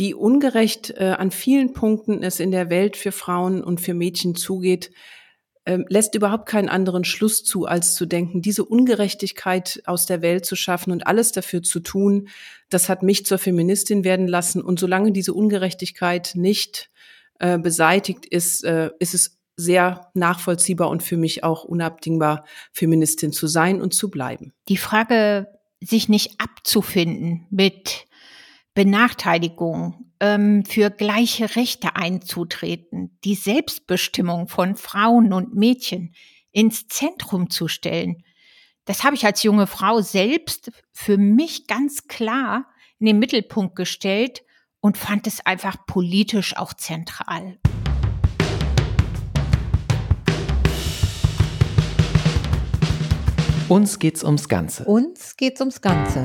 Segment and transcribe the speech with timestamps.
[0.00, 4.34] wie ungerecht äh, an vielen Punkten es in der Welt für Frauen und für Mädchen
[4.34, 4.90] zugeht,
[5.66, 10.46] äh, lässt überhaupt keinen anderen Schluss zu, als zu denken, diese Ungerechtigkeit aus der Welt
[10.46, 12.28] zu schaffen und alles dafür zu tun,
[12.70, 14.62] das hat mich zur Feministin werden lassen.
[14.62, 16.88] Und solange diese Ungerechtigkeit nicht
[17.38, 23.48] äh, beseitigt ist, äh, ist es sehr nachvollziehbar und für mich auch unabdingbar, Feministin zu
[23.48, 24.54] sein und zu bleiben.
[24.70, 25.46] Die Frage,
[25.82, 28.06] sich nicht abzufinden mit
[28.74, 36.14] Benachteiligung, ähm, für gleiche Rechte einzutreten, die Selbstbestimmung von Frauen und Mädchen
[36.52, 38.22] ins Zentrum zu stellen.
[38.84, 42.66] Das habe ich als junge Frau selbst für mich ganz klar
[42.98, 44.42] in den Mittelpunkt gestellt
[44.80, 47.58] und fand es einfach politisch auch zentral.
[53.68, 54.84] Uns geht's ums Ganze.
[54.84, 56.24] Uns geht's ums Ganze.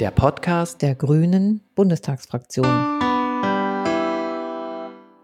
[0.00, 2.66] Der Podcast der Grünen Bundestagsfraktion.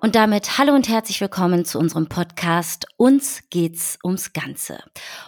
[0.01, 4.83] Und damit hallo und herzlich willkommen zu unserem Podcast Uns geht's ums Ganze.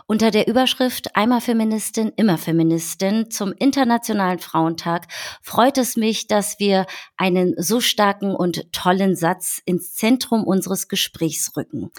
[0.07, 5.09] Unter der Überschrift Einmal Feministin, immer Feministin zum Internationalen Frauentag
[5.43, 6.87] freut es mich, dass wir
[7.19, 11.91] einen so starken und tollen Satz ins Zentrum unseres Gesprächs rücken.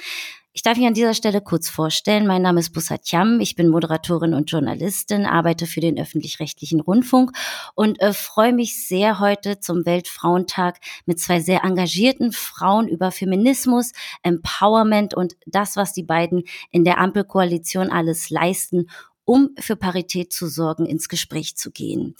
[0.58, 2.26] Ich darf mich an dieser Stelle kurz vorstellen.
[2.26, 3.42] Mein Name ist Bussat Yam.
[3.42, 7.34] Ich bin Moderatorin und Journalistin, arbeite für den öffentlich-rechtlichen Rundfunk
[7.76, 13.92] und äh, freue mich sehr heute zum Weltfrauentag mit zwei sehr engagierten Frauen über Feminismus,
[14.24, 18.90] Empowerment und das, was die beiden in der Ampelkoalition alles leisten,
[19.26, 22.16] um für Parität zu sorgen, ins Gespräch zu gehen.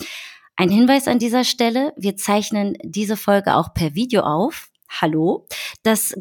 [0.58, 1.94] Ein Hinweis an dieser Stelle.
[1.96, 4.68] Wir zeichnen diese Folge auch per Video auf.
[4.90, 5.46] Hallo.
[5.84, 6.14] Das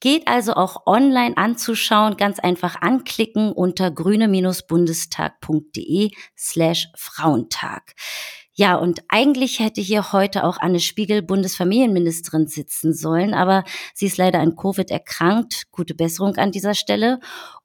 [0.00, 7.94] Geht also auch online anzuschauen, ganz einfach anklicken unter grüne-bundestag.de slash Frauentag.
[8.52, 14.16] Ja, und eigentlich hätte hier heute auch Anne Spiegel, Bundesfamilienministerin, sitzen sollen, aber sie ist
[14.16, 15.64] leider an Covid erkrankt.
[15.72, 17.20] Gute Besserung an dieser Stelle.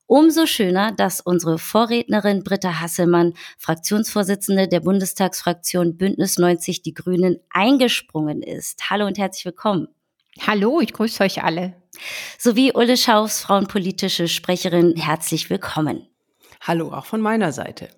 [0.06, 8.42] Umso schöner, dass unsere Vorrednerin Britta Hasselmann, Fraktionsvorsitzende der Bundestagsfraktion Bündnis 90 Die Grünen, eingesprungen
[8.42, 8.90] ist.
[8.90, 9.88] Hallo und herzlich willkommen.
[10.40, 11.82] Hallo, ich grüße euch alle
[12.38, 14.96] sowie Ulle Schaufs, frauenpolitische Sprecherin.
[14.96, 16.08] Herzlich willkommen.
[16.62, 17.90] Hallo, auch von meiner Seite.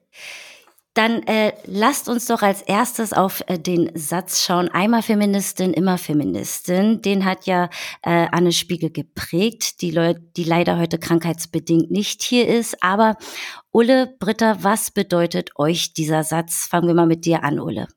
[0.94, 4.70] Dann äh, lasst uns doch als erstes auf äh, den Satz schauen.
[4.70, 7.02] Einmal Feministin, immer Feministin.
[7.02, 7.70] Den hat ja
[8.04, 12.84] äh, Anne Spiegel geprägt, die, Leute, die leider heute krankheitsbedingt nicht hier ist.
[12.84, 13.18] Aber
[13.72, 16.68] Ulle, Britta, was bedeutet euch dieser Satz?
[16.68, 17.88] Fangen wir mal mit dir an, Ulle.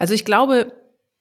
[0.00, 0.79] Also ich glaube,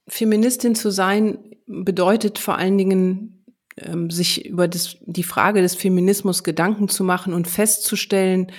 [0.10, 3.46] Feministin zu sein bedeutet vor allen Dingen,
[3.78, 8.52] ähm, sich über das, die Frage des Feminismus Gedanken zu machen und festzustellen,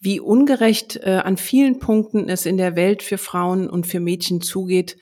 [0.00, 4.40] wie ungerecht äh, an vielen Punkten es in der Welt für Frauen und für Mädchen
[4.40, 4.96] zugeht,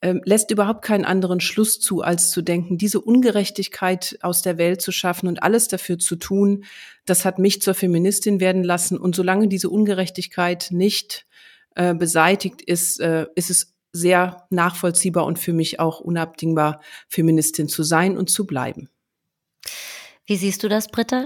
[0.00, 4.80] äh, lässt überhaupt keinen anderen Schluss zu, als zu denken, diese Ungerechtigkeit aus der Welt
[4.80, 6.64] zu schaffen und alles dafür zu tun,
[7.06, 8.98] das hat mich zur Feministin werden lassen.
[8.98, 11.26] Und solange diese Ungerechtigkeit nicht
[11.74, 17.82] äh, beseitigt ist, äh, ist es sehr nachvollziehbar und für mich auch unabdingbar, Feministin zu
[17.82, 18.88] sein und zu bleiben.
[20.26, 21.24] Wie siehst du das, Britta?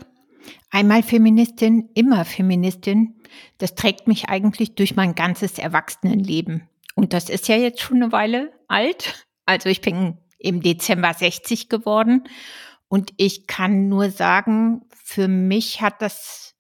[0.70, 3.20] Einmal Feministin, immer Feministin.
[3.58, 6.68] Das trägt mich eigentlich durch mein ganzes Erwachsenenleben.
[6.94, 9.26] Und das ist ja jetzt schon eine Weile alt.
[9.46, 12.24] Also ich bin im Dezember 60 geworden.
[12.88, 16.54] Und ich kann nur sagen, für mich hat das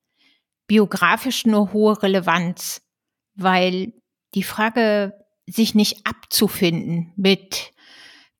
[0.66, 2.82] biografisch eine hohe Relevanz,
[3.34, 3.92] weil
[4.34, 5.21] die Frage,
[5.52, 7.72] sich nicht abzufinden mit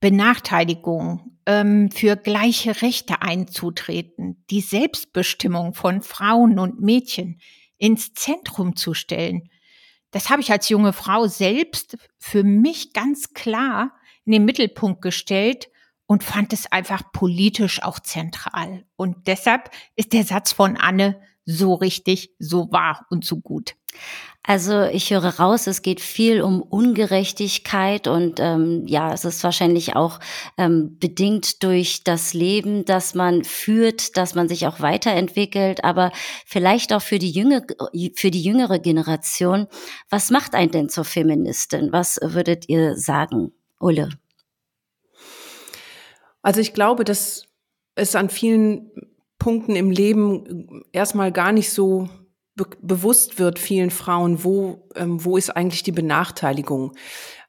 [0.00, 7.40] Benachteiligung, ähm, für gleiche Rechte einzutreten, die Selbstbestimmung von Frauen und Mädchen
[7.78, 9.48] ins Zentrum zu stellen.
[10.10, 13.92] Das habe ich als junge Frau selbst für mich ganz klar
[14.24, 15.68] in den Mittelpunkt gestellt
[16.06, 18.84] und fand es einfach politisch auch zentral.
[18.96, 23.74] Und deshalb ist der Satz von Anne so richtig, so wahr und so gut.
[24.44, 29.94] Also ich höre raus, es geht viel um Ungerechtigkeit und ähm, ja, es ist wahrscheinlich
[29.94, 30.18] auch
[30.58, 36.10] ähm, bedingt durch das Leben, das man führt, dass man sich auch weiterentwickelt, aber
[36.44, 37.66] vielleicht auch für die jüngere,
[38.16, 39.68] für die jüngere Generation.
[40.10, 41.92] Was macht einen denn zur Feministin?
[41.92, 44.08] Was würdet ihr sagen, Ulle?
[46.42, 47.46] Also ich glaube, dass
[47.94, 48.90] es an vielen
[49.38, 52.08] Punkten im Leben erstmal gar nicht so
[52.54, 56.92] be bewusst wird vielen Frauen, wo, ähm, wo ist eigentlich die Benachteiligung.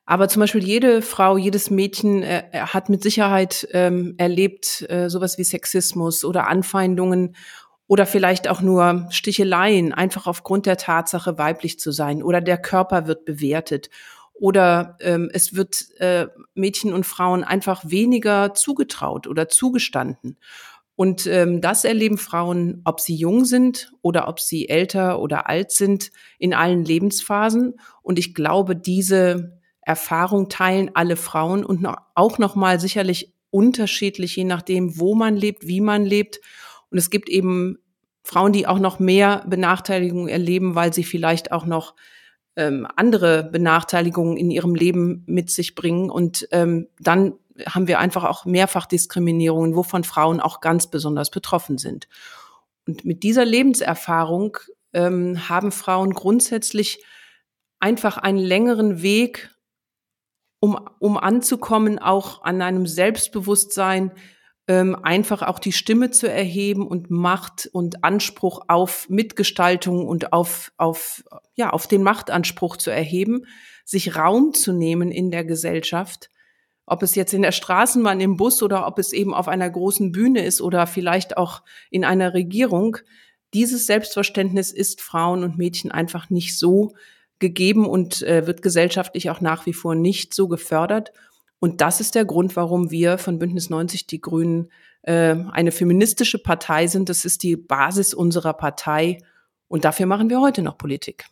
[0.05, 5.37] Aber zum Beispiel jede Frau, jedes Mädchen äh, hat mit Sicherheit ähm, erlebt äh, sowas
[5.37, 7.35] wie Sexismus oder Anfeindungen
[7.87, 13.07] oder vielleicht auch nur Sticheleien, einfach aufgrund der Tatsache, weiblich zu sein oder der Körper
[13.07, 13.89] wird bewertet.
[14.33, 20.37] oder ähm, es wird äh, Mädchen und Frauen einfach weniger zugetraut oder zugestanden.
[20.95, 25.71] Und ähm, das erleben Frauen, ob sie jung sind oder ob sie älter oder alt
[25.71, 27.79] sind, in allen Lebensphasen.
[28.03, 34.43] Und ich glaube, diese Erfahrung teilen alle Frauen und noch, auch nochmal sicherlich unterschiedlich, je
[34.43, 36.39] nachdem, wo man lebt, wie man lebt.
[36.89, 37.77] Und es gibt eben
[38.23, 41.95] Frauen, die auch noch mehr Benachteiligungen erleben, weil sie vielleicht auch noch
[42.55, 46.09] ähm, andere Benachteiligungen in ihrem Leben mit sich bringen.
[46.09, 47.33] Und ähm, dann
[47.67, 52.07] haben wir einfach auch Mehrfachdiskriminierungen, wovon Frauen auch ganz besonders betroffen sind.
[52.87, 54.57] Und mit dieser Lebenserfahrung
[54.93, 57.03] ähm, haben Frauen grundsätzlich
[57.79, 59.51] einfach einen längeren Weg,
[60.59, 64.11] um, um anzukommen, auch an einem Selbstbewusstsein,
[64.67, 70.71] ähm, einfach auch die Stimme zu erheben und Macht und Anspruch auf Mitgestaltung und auf,
[70.77, 71.23] auf,
[71.55, 73.45] ja, auf den Machtanspruch zu erheben,
[73.83, 76.29] sich Raum zu nehmen in der Gesellschaft,
[76.85, 80.11] ob es jetzt in der Straßenbahn, im Bus oder ob es eben auf einer großen
[80.11, 82.97] Bühne ist oder vielleicht auch in einer Regierung.
[83.53, 86.93] Dieses Selbstverständnis ist Frauen und Mädchen einfach nicht so
[87.39, 91.11] gegeben und äh, wird gesellschaftlich auch nach wie vor nicht so gefördert.
[91.59, 94.71] Und das ist der Grund, warum wir von Bündnis 90 Die Grünen
[95.03, 97.07] äh, eine feministische Partei sind.
[97.07, 99.19] Das ist die Basis unserer Partei.
[99.67, 101.25] Und dafür machen wir heute noch Politik.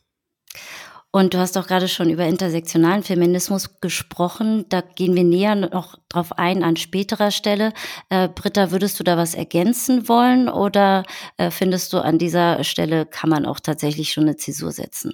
[1.14, 4.66] Und du hast auch gerade schon über intersektionalen Feminismus gesprochen.
[4.70, 7.74] Da gehen wir näher noch drauf ein an späterer Stelle.
[8.10, 11.04] Äh, Britta, würdest du da was ergänzen wollen oder
[11.36, 15.14] äh, findest du an dieser Stelle kann man auch tatsächlich schon eine Zäsur setzen?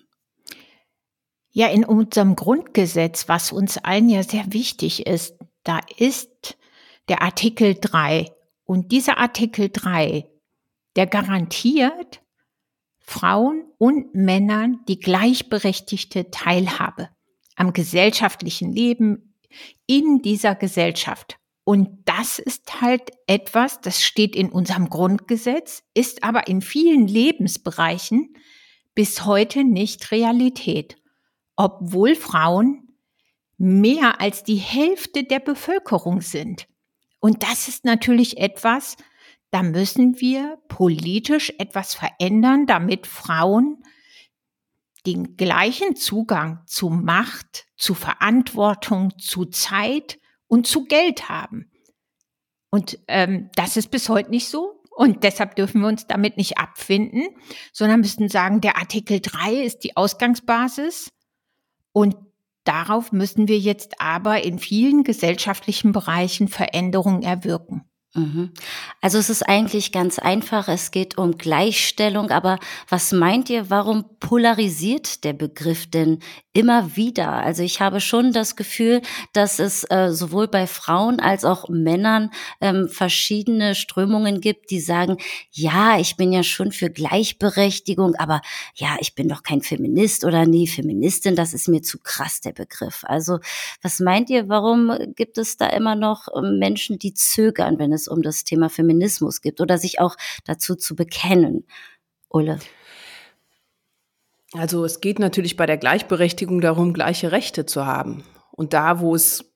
[1.49, 6.57] Ja, in unserem Grundgesetz, was uns allen ja sehr wichtig ist, da ist
[7.09, 8.31] der Artikel 3.
[8.65, 10.27] Und dieser Artikel 3,
[10.95, 12.21] der garantiert
[13.07, 17.09] Frauen und Männern die gleichberechtigte Teilhabe
[17.55, 19.33] am gesellschaftlichen Leben
[19.87, 21.39] in dieser Gesellschaft.
[21.63, 28.35] Und das ist halt etwas, das steht in unserem Grundgesetz, ist aber in vielen Lebensbereichen
[28.93, 30.97] bis heute nicht Realität
[31.57, 32.87] obwohl Frauen
[33.57, 36.67] mehr als die Hälfte der Bevölkerung sind.
[37.19, 38.95] Und das ist natürlich etwas,
[39.51, 43.83] da müssen wir politisch etwas verändern, damit Frauen
[45.05, 51.71] den gleichen Zugang zu Macht, zu Verantwortung, zu Zeit und zu Geld haben.
[52.69, 54.81] Und ähm, das ist bis heute nicht so.
[54.91, 57.27] Und deshalb dürfen wir uns damit nicht abfinden,
[57.71, 61.13] sondern müssen sagen, der Artikel 3 ist die Ausgangsbasis
[61.93, 62.17] und
[62.63, 67.86] darauf müssen wir jetzt aber in vielen gesellschaftlichen Bereichen Veränderungen erwirken.
[68.13, 68.51] Mhm.
[69.01, 72.57] Also es ist eigentlich ganz einfach, es geht um Gleichstellung, aber
[72.89, 76.19] was meint ihr, warum polarisiert der Begriff denn
[76.51, 77.33] immer wieder?
[77.33, 79.01] Also ich habe schon das Gefühl,
[79.33, 85.17] dass es äh, sowohl bei Frauen als auch Männern ähm, verschiedene Strömungen gibt, die sagen,
[85.51, 88.41] ja, ich bin ja schon für Gleichberechtigung, aber
[88.73, 92.53] ja, ich bin doch kein Feminist oder nee, Feministin, das ist mir zu krass, der
[92.53, 93.03] Begriff.
[93.05, 93.39] Also
[93.83, 97.96] was meint ihr, warum gibt es da immer noch ähm, Menschen, die zögern, wenn es
[98.05, 100.15] um das Thema Feminismus gibt oder sich auch
[100.45, 101.65] dazu zu bekennen.
[102.29, 102.59] Ulle.
[104.53, 108.23] Also es geht natürlich bei der Gleichberechtigung darum, gleiche Rechte zu haben.
[108.51, 109.53] Und da, wo es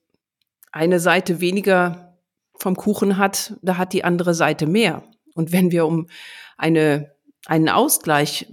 [0.70, 2.18] eine Seite weniger
[2.54, 5.02] vom Kuchen hat, da hat die andere Seite mehr.
[5.34, 6.08] Und wenn wir um
[6.56, 7.12] eine,
[7.46, 8.46] einen Ausgleich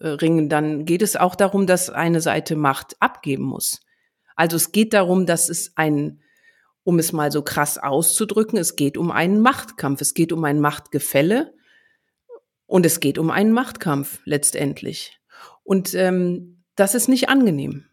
[0.00, 3.80] äh, ringen, dann geht es auch darum, dass eine Seite Macht abgeben muss.
[4.36, 6.20] Also es geht darum, dass es ein
[6.86, 10.60] um es mal so krass auszudrücken, es geht um einen Machtkampf, es geht um ein
[10.60, 11.52] Machtgefälle
[12.66, 15.18] und es geht um einen Machtkampf letztendlich.
[15.64, 17.86] Und ähm, das ist nicht angenehm.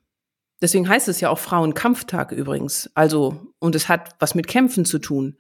[0.61, 2.91] Deswegen heißt es ja auch Frauenkampftag übrigens.
[2.93, 5.37] Also, und es hat was mit Kämpfen zu tun.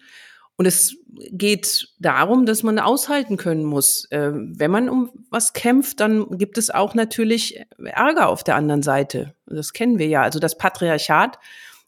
[0.55, 0.95] Und es
[1.31, 4.05] geht darum, dass man aushalten können muss.
[4.09, 8.81] Äh, wenn man um was kämpft, dann gibt es auch natürlich Ärger auf der anderen
[8.81, 9.35] Seite.
[9.45, 10.23] Das kennen wir ja.
[10.23, 11.37] Also das Patriarchat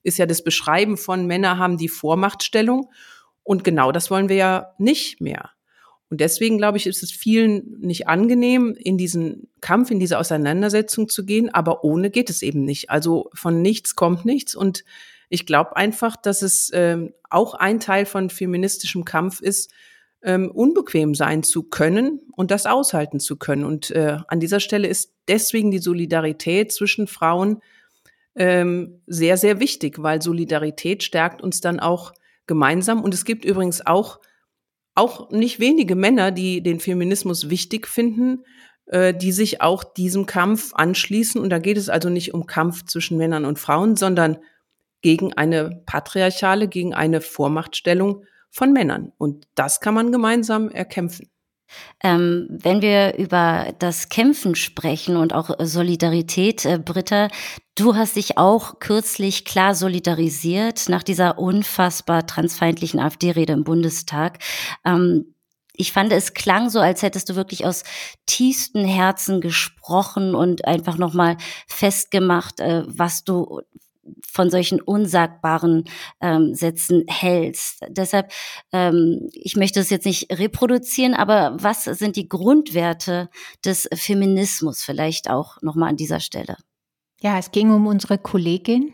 [0.06, 2.92] ist ja das Beschreiben von Männer haben die Vormachtstellung.
[3.44, 5.52] Und genau das wollen wir ja nicht mehr.
[6.10, 11.10] Und deswegen, glaube ich, ist es vielen nicht angenehm, in diesen Kampf, in diese Auseinandersetzung
[11.10, 12.92] zu gehen, aber ohne geht es eben nicht.
[12.92, 14.56] Also von nichts kommt nichts.
[14.56, 14.84] Und
[15.30, 19.72] ich glaube einfach, dass es ähm, auch ein Teil von feministischem Kampf ist,
[20.22, 23.66] ähm, unbequem sein zu können und das aushalten zu können.
[23.66, 27.62] Und äh, an dieser Stelle ist deswegen die Solidarität zwischen Frauen
[28.36, 32.14] ähm, sehr, sehr wichtig, weil Solidarität stärkt uns dann auch
[32.48, 33.02] gemeinsam.
[33.04, 34.20] Und es gibt übrigens auch,
[34.94, 38.44] auch nicht wenige Männer, die den Feminismus wichtig finden,
[38.88, 41.42] äh, die sich auch diesem Kampf anschließen.
[41.42, 44.38] Und da geht es also nicht um Kampf zwischen Männern und Frauen, sondern
[45.02, 49.12] gegen eine patriarchale, gegen eine Vormachtstellung von Männern.
[49.18, 51.30] Und das kann man gemeinsam erkämpfen.
[52.04, 57.30] Ähm, wenn wir über das Kämpfen sprechen und auch Solidarität, äh, Britta,
[57.76, 64.40] du hast dich auch kürzlich klar solidarisiert nach dieser unfassbar transfeindlichen AfD-Rede im Bundestag.
[64.86, 65.36] Ähm,
[65.78, 67.84] ich fand, es klang so, als hättest du wirklich aus
[68.26, 73.62] tiefstem Herzen gesprochen und einfach nochmal festgemacht, äh, was du
[74.28, 75.86] von solchen unsagbaren
[76.22, 77.86] ähm, Sätzen hältst.
[77.90, 78.32] Deshalb,
[78.72, 83.30] ähm, ich möchte es jetzt nicht reproduzieren, aber was sind die Grundwerte
[83.64, 86.58] des Feminismus vielleicht auch nochmal an dieser Stelle?
[87.22, 88.94] Ja, es ging um unsere Kollegin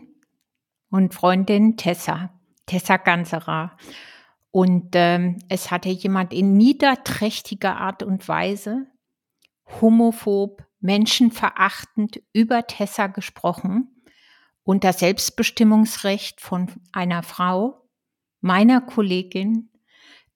[0.90, 2.30] und Freundin Tessa,
[2.66, 3.76] Tessa Ganserer.
[4.50, 8.86] Und ähm, es hatte jemand in niederträchtiger Art und Weise
[9.80, 14.01] homophob, menschenverachtend über Tessa gesprochen
[14.64, 17.88] und das Selbstbestimmungsrecht von einer Frau,
[18.40, 19.70] meiner Kollegin,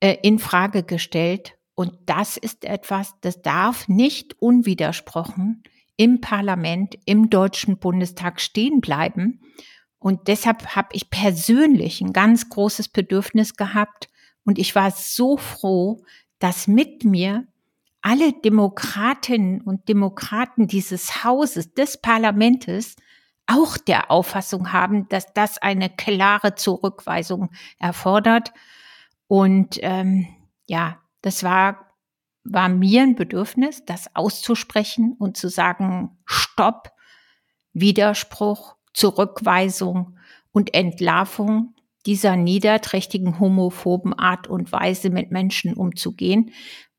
[0.00, 1.54] äh, in Frage gestellt.
[1.74, 5.62] Und das ist etwas, das darf nicht unwidersprochen
[5.96, 9.40] im Parlament, im Deutschen Bundestag stehen bleiben.
[9.98, 14.08] Und deshalb habe ich persönlich ein ganz großes Bedürfnis gehabt.
[14.44, 16.04] Und ich war so froh,
[16.38, 17.46] dass mit mir
[18.02, 22.94] alle Demokratinnen und Demokraten dieses Hauses, des Parlamentes,
[23.46, 28.52] auch der Auffassung haben, dass das eine klare Zurückweisung erfordert.
[29.28, 30.26] Und ähm,
[30.66, 31.92] ja, das war,
[32.44, 36.92] war mir ein Bedürfnis, das auszusprechen und zu sagen, Stopp,
[37.72, 40.16] Widerspruch, Zurückweisung
[40.52, 41.74] und Entlarvung
[42.06, 46.52] dieser niederträchtigen homophoben Art und Weise mit Menschen umzugehen,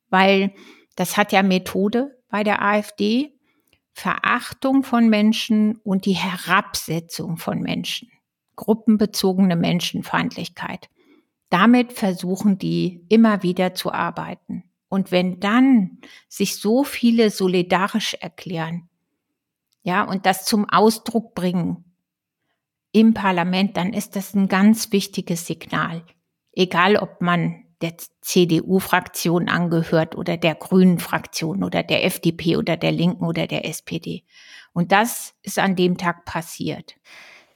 [0.10, 0.54] weil
[0.96, 3.37] das hat ja Methode bei der AfD.
[3.98, 8.12] Verachtung von Menschen und die Herabsetzung von Menschen,
[8.56, 10.88] gruppenbezogene Menschenfeindlichkeit.
[11.50, 14.66] Damit versuchen die immer wieder zu arbeiten.
[14.88, 15.98] Und wenn dann
[16.30, 18.88] sich so viele solidarisch erklären,
[19.82, 21.84] ja, und das zum Ausdruck bringen
[22.92, 26.04] im Parlament, dann ist das ein ganz wichtiges Signal.
[26.52, 33.26] Egal, ob man der CDU-Fraktion angehört oder der Grünen-Fraktion oder der FDP oder der Linken
[33.26, 34.24] oder der SPD.
[34.74, 36.96] Und das ist an dem Tag passiert.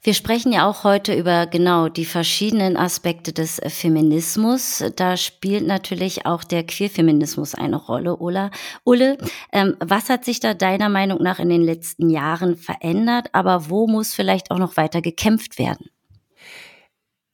[0.04, 4.84] Wir sprechen ja auch heute über genau die verschiedenen Aspekte des Feminismus.
[4.96, 8.50] Da spielt natürlich auch der Queerfeminismus eine Rolle, Ulla.
[8.84, 9.20] Ulle,
[9.54, 13.86] ähm, was hat sich da deiner Meinung nach in den letzten Jahren verändert, aber wo
[13.86, 15.92] muss vielleicht auch noch weiter gekämpft werden?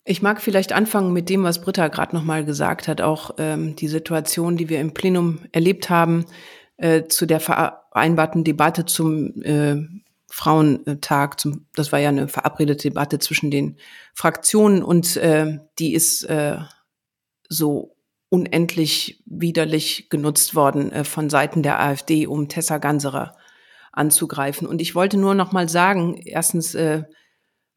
[0.09, 3.89] Ich mag vielleicht anfangen mit dem, was Britta gerade nochmal gesagt hat, auch ähm, die
[3.89, 6.25] Situation, die wir im Plenum erlebt haben,
[6.77, 9.75] äh, zu der vereinbarten Debatte zum äh,
[10.29, 11.41] Frauentag.
[11.41, 13.75] Zum, das war ja eine verabredete Debatte zwischen den
[14.13, 16.55] Fraktionen und äh, die ist äh,
[17.49, 17.97] so
[18.29, 23.35] unendlich widerlich genutzt worden äh, von Seiten der AfD, um Tessa Ganserer
[23.91, 24.69] anzugreifen.
[24.69, 27.03] Und ich wollte nur noch mal sagen, erstens, äh,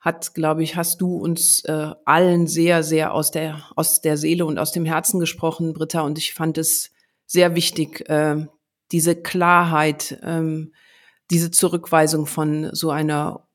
[0.00, 4.47] hat, glaube ich, hast du uns äh, allen sehr, sehr aus der, aus der Seele
[4.47, 6.00] und aus dem Herzen gesprochen, Britta.
[6.00, 6.90] Und ich fand es
[7.26, 8.47] sehr wichtig, äh,
[8.92, 10.73] diese Klarheit, ähm,
[11.30, 13.47] diese Zurückweisung von so einer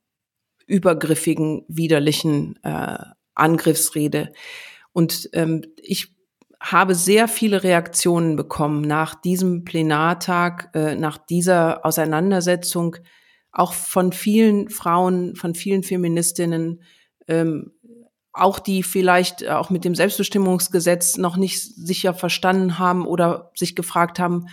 [0.68, 2.98] übergriffigen, widerlichen äh,
[3.34, 4.32] Angriffsrede.
[4.94, 6.16] Und ähm, ich
[6.60, 12.98] habe sehr viele Reaktionen bekommen nach diesem Plenartag, äh, nach dieser Auseinandersetzung
[13.56, 16.84] auch von vielen Frauen, von vielen Feministinnen,
[17.28, 17.72] ähm,
[18.34, 24.20] auch die vielleicht auch mit dem Selbstbestimmungsgesetz noch nicht sicher verstanden haben oder sich gefragt
[24.20, 24.48] haben,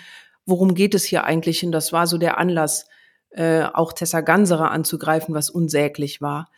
[0.47, 1.64] worum geht es hier eigentlich?
[1.64, 2.87] Und das war so der Anlass,
[3.30, 6.49] äh, auch Tessa Ganserer anzugreifen, was unsäglich war.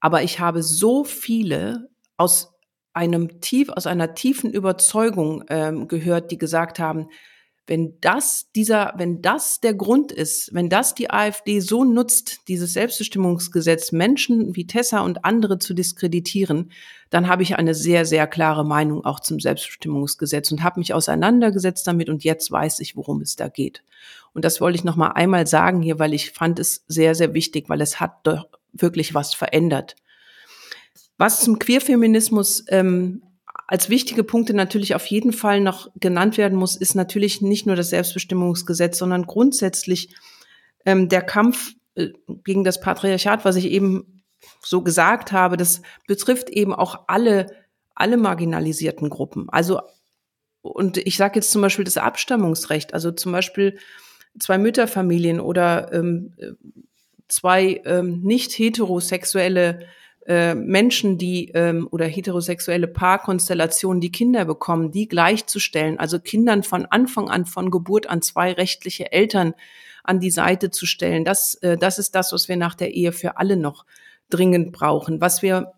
[0.00, 2.54] Aber ich habe so viele aus
[2.94, 7.08] einem tief, aus einer tiefen Überzeugung ähm, gehört, die gesagt haben,
[7.70, 12.72] wenn das dieser, wenn das der Grund ist, wenn das die AfD so nutzt, dieses
[12.72, 16.72] Selbstbestimmungsgesetz Menschen wie Tessa und andere zu diskreditieren,
[17.10, 21.86] dann habe ich eine sehr, sehr klare Meinung auch zum Selbstbestimmungsgesetz und habe mich auseinandergesetzt
[21.86, 23.84] damit und jetzt weiß ich, worum es da geht.
[24.32, 27.34] Und das wollte ich noch mal einmal sagen hier, weil ich fand es sehr, sehr
[27.34, 29.94] wichtig, weil es hat doch wirklich was verändert.
[31.18, 33.22] Was zum Queerfeminismus ähm,
[33.70, 37.76] als wichtige Punkte natürlich auf jeden Fall noch genannt werden muss, ist natürlich nicht nur
[37.76, 40.12] das Selbstbestimmungsgesetz, sondern grundsätzlich
[40.84, 42.08] ähm, der Kampf äh,
[42.42, 44.24] gegen das Patriarchat, was ich eben
[44.60, 47.46] so gesagt habe, das betrifft eben auch alle,
[47.94, 49.48] alle marginalisierten Gruppen.
[49.50, 49.80] Also,
[50.62, 53.78] und ich sage jetzt zum Beispiel das Abstammungsrecht, also zum Beispiel
[54.40, 56.34] zwei Mütterfamilien oder ähm,
[57.28, 59.86] zwei ähm, nicht heterosexuelle
[60.26, 66.86] äh, Menschen, die ähm, oder heterosexuelle Paarkonstellationen, die Kinder bekommen, die gleichzustellen, also Kindern von
[66.86, 69.54] Anfang an, von Geburt an zwei rechtliche Eltern
[70.04, 71.24] an die Seite zu stellen.
[71.24, 73.86] Das, äh, das ist das, was wir nach der Ehe für alle noch
[74.28, 75.20] dringend brauchen.
[75.20, 75.72] Was wir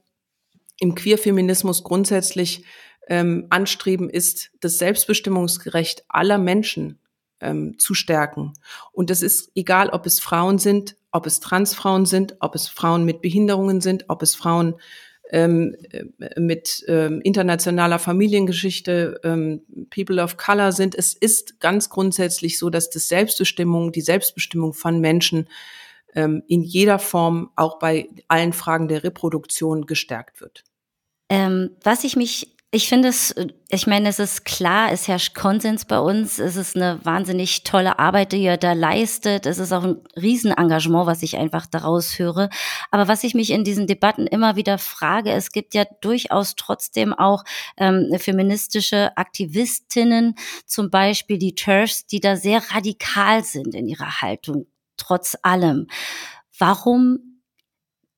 [0.79, 2.65] im Queerfeminismus grundsätzlich
[3.09, 6.99] ähm, anstreben, ist das Selbstbestimmungsgerecht aller Menschen
[7.41, 8.55] ähm, zu stärken.
[8.93, 13.05] Und es ist egal, ob es Frauen sind, ob es Transfrauen sind, ob es Frauen
[13.05, 14.75] mit Behinderungen sind, ob es Frauen
[15.31, 20.95] ähm, äh, mit ähm, internationaler Familiengeschichte, ähm, People of Color sind.
[20.95, 25.49] Es ist ganz grundsätzlich so, dass das Selbstbestimmung, die Selbstbestimmung von Menschen
[26.15, 30.65] ähm, in jeder Form auch bei allen Fragen der Reproduktion gestärkt wird.
[31.31, 33.35] Ähm, was ich mich ich finde es,
[33.69, 36.39] ich meine, es ist klar, es herrscht Konsens bei uns.
[36.39, 39.45] Es ist eine wahnsinnig tolle Arbeit, die ihr da leistet.
[39.45, 42.49] Es ist auch ein Riesenengagement, was ich einfach daraus höre.
[42.91, 47.13] Aber was ich mich in diesen Debatten immer wieder frage, es gibt ja durchaus trotzdem
[47.13, 47.45] auch
[47.77, 54.67] ähm, feministische Aktivistinnen, zum Beispiel die TERFs, die da sehr radikal sind in ihrer Haltung,
[54.97, 55.89] trotz allem.
[56.59, 57.32] Warum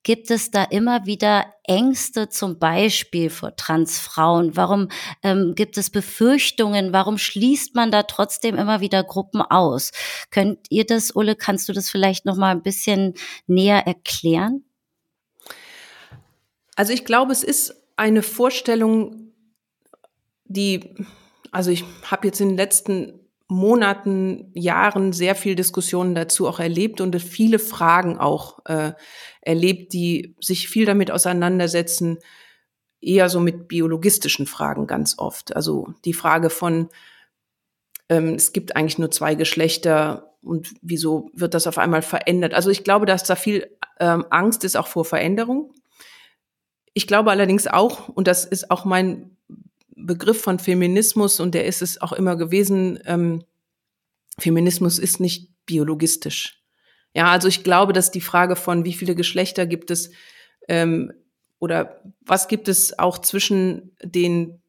[0.04, 4.54] Gibt es da immer wieder Ängste zum Beispiel vor Transfrauen?
[4.54, 4.88] Warum
[5.22, 6.92] ähm, gibt es Befürchtungen?
[6.92, 9.92] Warum schließt man da trotzdem immer wieder Gruppen aus?
[10.30, 13.14] Könnt ihr das, Ulle, kannst du das vielleicht noch mal ein bisschen
[13.46, 14.64] näher erklären?
[16.76, 19.32] Also ich glaube, es ist eine Vorstellung,
[20.44, 20.96] die,
[21.50, 27.00] also ich habe jetzt in den letzten Monaten, Jahren sehr viel Diskussionen dazu auch erlebt
[27.00, 28.92] und viele Fragen auch äh,
[29.42, 32.18] erlebt, die sich viel damit auseinandersetzen,
[33.00, 35.54] eher so mit biologistischen Fragen ganz oft.
[35.54, 36.88] Also die Frage von,
[38.08, 42.54] ähm, es gibt eigentlich nur zwei Geschlechter und wieso wird das auf einmal verändert?
[42.54, 43.68] Also ich glaube, dass da viel
[44.00, 45.72] ähm, Angst ist auch vor Veränderung.
[46.94, 49.33] Ich glaube allerdings auch, und das ist auch mein
[49.96, 53.44] Begriff von Feminismus und der ist es auch immer gewesen, ähm,
[54.38, 56.62] Feminismus ist nicht biologistisch.
[57.14, 60.10] Ja, also ich glaube, dass die Frage von, wie viele Geschlechter gibt es
[60.68, 61.12] ähm,
[61.60, 64.60] oder was gibt es auch zwischen den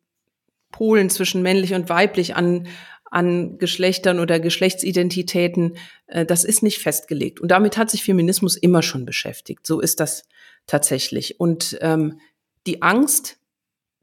[0.72, 2.68] Polen, zwischen männlich und weiblich an,
[3.10, 7.40] an Geschlechtern oder Geschlechtsidentitäten, äh, das ist nicht festgelegt.
[7.40, 9.66] Und damit hat sich Feminismus immer schon beschäftigt.
[9.66, 10.28] So ist das
[10.68, 11.40] tatsächlich.
[11.40, 12.20] Und ähm,
[12.68, 13.38] die Angst,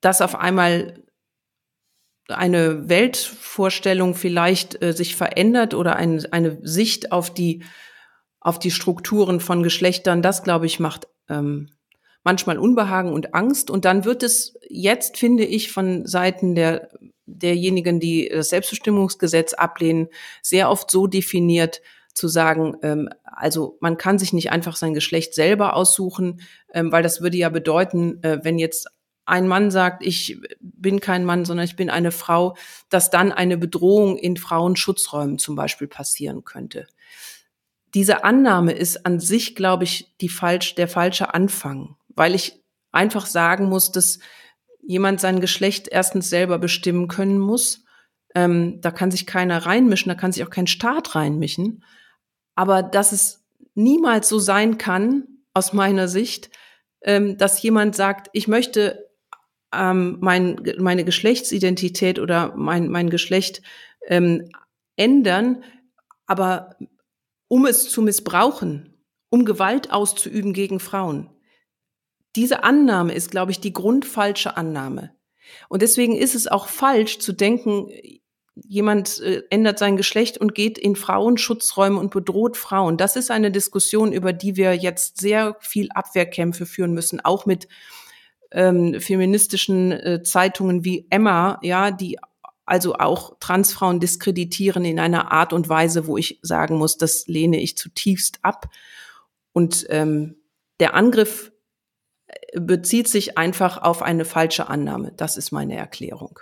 [0.00, 1.02] dass auf einmal
[2.32, 7.64] eine Weltvorstellung vielleicht äh, sich verändert oder ein, eine Sicht auf die,
[8.40, 11.70] auf die Strukturen von Geschlechtern, das, glaube ich, macht ähm,
[12.24, 13.70] manchmal Unbehagen und Angst.
[13.70, 16.88] Und dann wird es jetzt, finde ich, von Seiten der,
[17.26, 20.08] derjenigen, die das Selbstbestimmungsgesetz ablehnen,
[20.42, 21.80] sehr oft so definiert,
[22.14, 26.40] zu sagen, ähm, also man kann sich nicht einfach sein Geschlecht selber aussuchen,
[26.74, 28.88] ähm, weil das würde ja bedeuten, äh, wenn jetzt
[29.24, 32.56] ein Mann sagt, ich bin kein Mann, sondern ich bin eine Frau,
[32.88, 36.86] dass dann eine Bedrohung in Frauenschutzräumen zum Beispiel passieren könnte.
[37.94, 43.26] Diese Annahme ist an sich, glaube ich, die falsch, der falsche Anfang, weil ich einfach
[43.26, 44.18] sagen muss, dass
[44.82, 47.84] jemand sein Geschlecht erstens selber bestimmen können muss.
[48.34, 51.84] Ähm, da kann sich keiner reinmischen, da kann sich auch kein Staat reinmischen.
[52.54, 56.50] Aber dass es niemals so sein kann, aus meiner Sicht,
[57.02, 59.10] ähm, dass jemand sagt, ich möchte
[59.72, 63.62] ähm, mein, meine Geschlechtsidentität oder mein, mein Geschlecht
[64.06, 64.50] ähm,
[64.96, 65.64] ändern,
[66.26, 66.76] aber
[67.48, 68.94] um es zu missbrauchen,
[69.30, 71.30] um Gewalt auszuüben gegen Frauen.
[72.36, 75.14] Diese Annahme ist, glaube ich, die grundfalsche Annahme.
[75.68, 77.88] Und deswegen ist es auch falsch zu denken,
[78.54, 82.96] jemand äh, ändert sein Geschlecht und geht in Frauenschutzräume und bedroht Frauen.
[82.96, 87.68] Das ist eine Diskussion, über die wir jetzt sehr viel Abwehrkämpfe führen müssen, auch mit
[88.52, 92.18] ähm, feministischen äh, Zeitungen wie Emma, ja, die
[92.64, 97.60] also auch Transfrauen diskreditieren in einer Art und Weise, wo ich sagen muss, das lehne
[97.60, 98.68] ich zutiefst ab.
[99.52, 100.36] Und ähm,
[100.80, 101.52] der Angriff
[102.26, 105.12] äh, bezieht sich einfach auf eine falsche Annahme.
[105.16, 106.38] Das ist meine Erklärung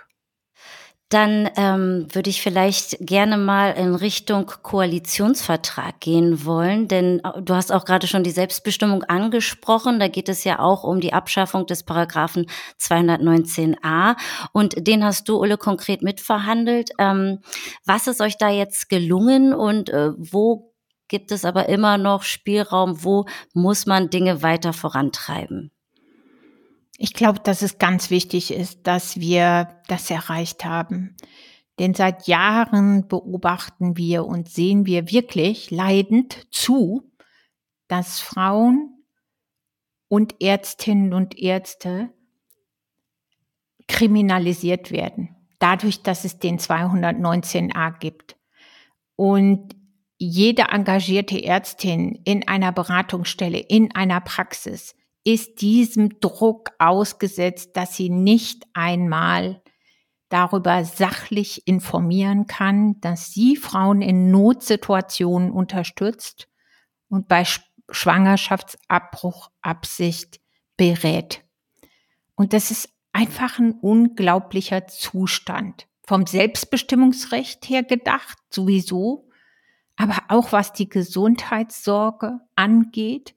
[1.11, 7.53] dann ähm, würde ich vielleicht gerne mal in Richtung Koalitionsvertrag gehen wollen, denn äh, du
[7.53, 9.99] hast auch gerade schon die Selbstbestimmung angesprochen.
[9.99, 12.45] Da geht es ja auch um die Abschaffung des Paragraphen
[12.79, 14.15] 219a
[14.53, 16.91] und den hast du, Ulle, konkret mitverhandelt.
[16.97, 17.39] Ähm,
[17.85, 20.73] was ist euch da jetzt gelungen und äh, wo
[21.09, 23.03] gibt es aber immer noch Spielraum?
[23.03, 25.71] Wo muss man Dinge weiter vorantreiben?
[27.03, 31.15] Ich glaube, dass es ganz wichtig ist, dass wir das erreicht haben.
[31.79, 37.11] Denn seit Jahren beobachten wir und sehen wir wirklich leidend zu,
[37.87, 39.03] dass Frauen
[40.09, 42.13] und Ärztinnen und Ärzte
[43.87, 48.35] kriminalisiert werden, dadurch, dass es den 219a gibt.
[49.15, 49.75] Und
[50.19, 58.09] jede engagierte Ärztin in einer Beratungsstelle, in einer Praxis ist diesem Druck ausgesetzt, dass sie
[58.09, 59.61] nicht einmal
[60.29, 66.47] darüber sachlich informieren kann, dass sie Frauen in Notsituationen unterstützt
[67.09, 67.45] und bei
[67.89, 70.41] Schwangerschaftsabbruchabsicht
[70.77, 71.43] berät.
[72.35, 75.87] Und das ist einfach ein unglaublicher Zustand.
[76.07, 79.29] Vom Selbstbestimmungsrecht her gedacht, sowieso,
[79.97, 83.35] aber auch was die Gesundheitssorge angeht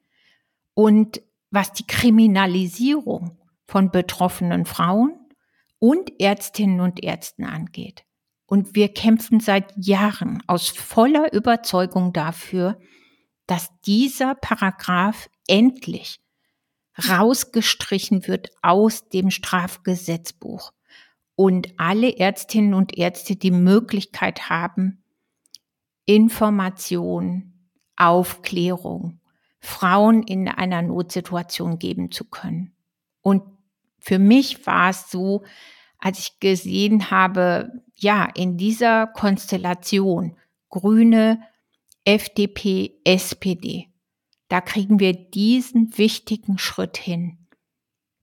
[0.75, 1.21] und
[1.55, 5.13] was die Kriminalisierung von betroffenen Frauen
[5.79, 8.05] und Ärztinnen und Ärzten angeht.
[8.47, 12.79] Und wir kämpfen seit Jahren aus voller Überzeugung dafür,
[13.47, 16.21] dass dieser Paragraph endlich
[17.09, 20.73] rausgestrichen wird aus dem Strafgesetzbuch
[21.37, 25.05] und alle Ärztinnen und Ärzte die Möglichkeit haben,
[26.05, 29.21] Information, Aufklärung,
[29.65, 32.75] Frauen in einer Notsituation geben zu können.
[33.23, 33.43] Und
[33.99, 35.43] für mich war es so,
[35.99, 40.37] als ich gesehen habe, ja, in dieser Konstellation
[40.69, 41.41] Grüne,
[42.05, 43.89] FDP, SPD,
[44.49, 47.39] da kriegen wir diesen wichtigen Schritt hin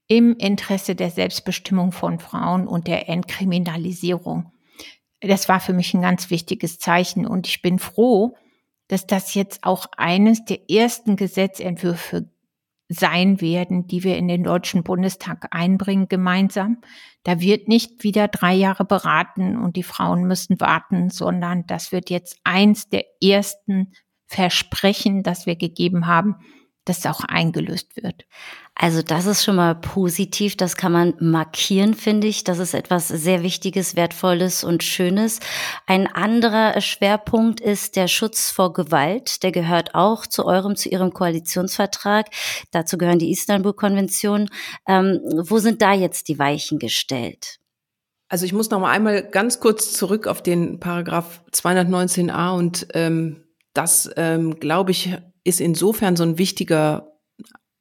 [0.08, 4.52] im Interesse der Selbstbestimmung von Frauen und der Entkriminalisierung
[5.22, 8.36] das war für mich ein ganz wichtiges Zeichen und ich bin froh,
[8.92, 12.30] dass das jetzt auch eines der ersten Gesetzentwürfe
[12.90, 16.82] sein werden, die wir in den Deutschen Bundestag einbringen gemeinsam.
[17.24, 22.10] Da wird nicht wieder drei Jahre beraten und die Frauen müssen warten, sondern das wird
[22.10, 23.94] jetzt eins der ersten
[24.26, 26.36] Versprechen, das wir gegeben haben,
[26.86, 28.26] das auch eingelöst wird.
[28.74, 32.44] Also das ist schon mal positiv, das kann man markieren, finde ich.
[32.44, 35.39] Das ist etwas sehr Wichtiges, Wertvolles und Schönes.
[35.86, 39.44] Ein anderer Schwerpunkt ist der Schutz vor Gewalt.
[39.44, 42.28] Der gehört auch zu eurem, zu Ihrem Koalitionsvertrag.
[42.72, 44.50] Dazu gehören die Istanbul-Konvention.
[44.88, 47.60] Ähm, wo sind da jetzt die Weichen gestellt?
[48.30, 53.44] Also ich muss noch mal einmal ganz kurz zurück auf den Paragraph 219a und ähm,
[53.74, 57.12] das, ähm, glaube ich, ist insofern so ein wichtiger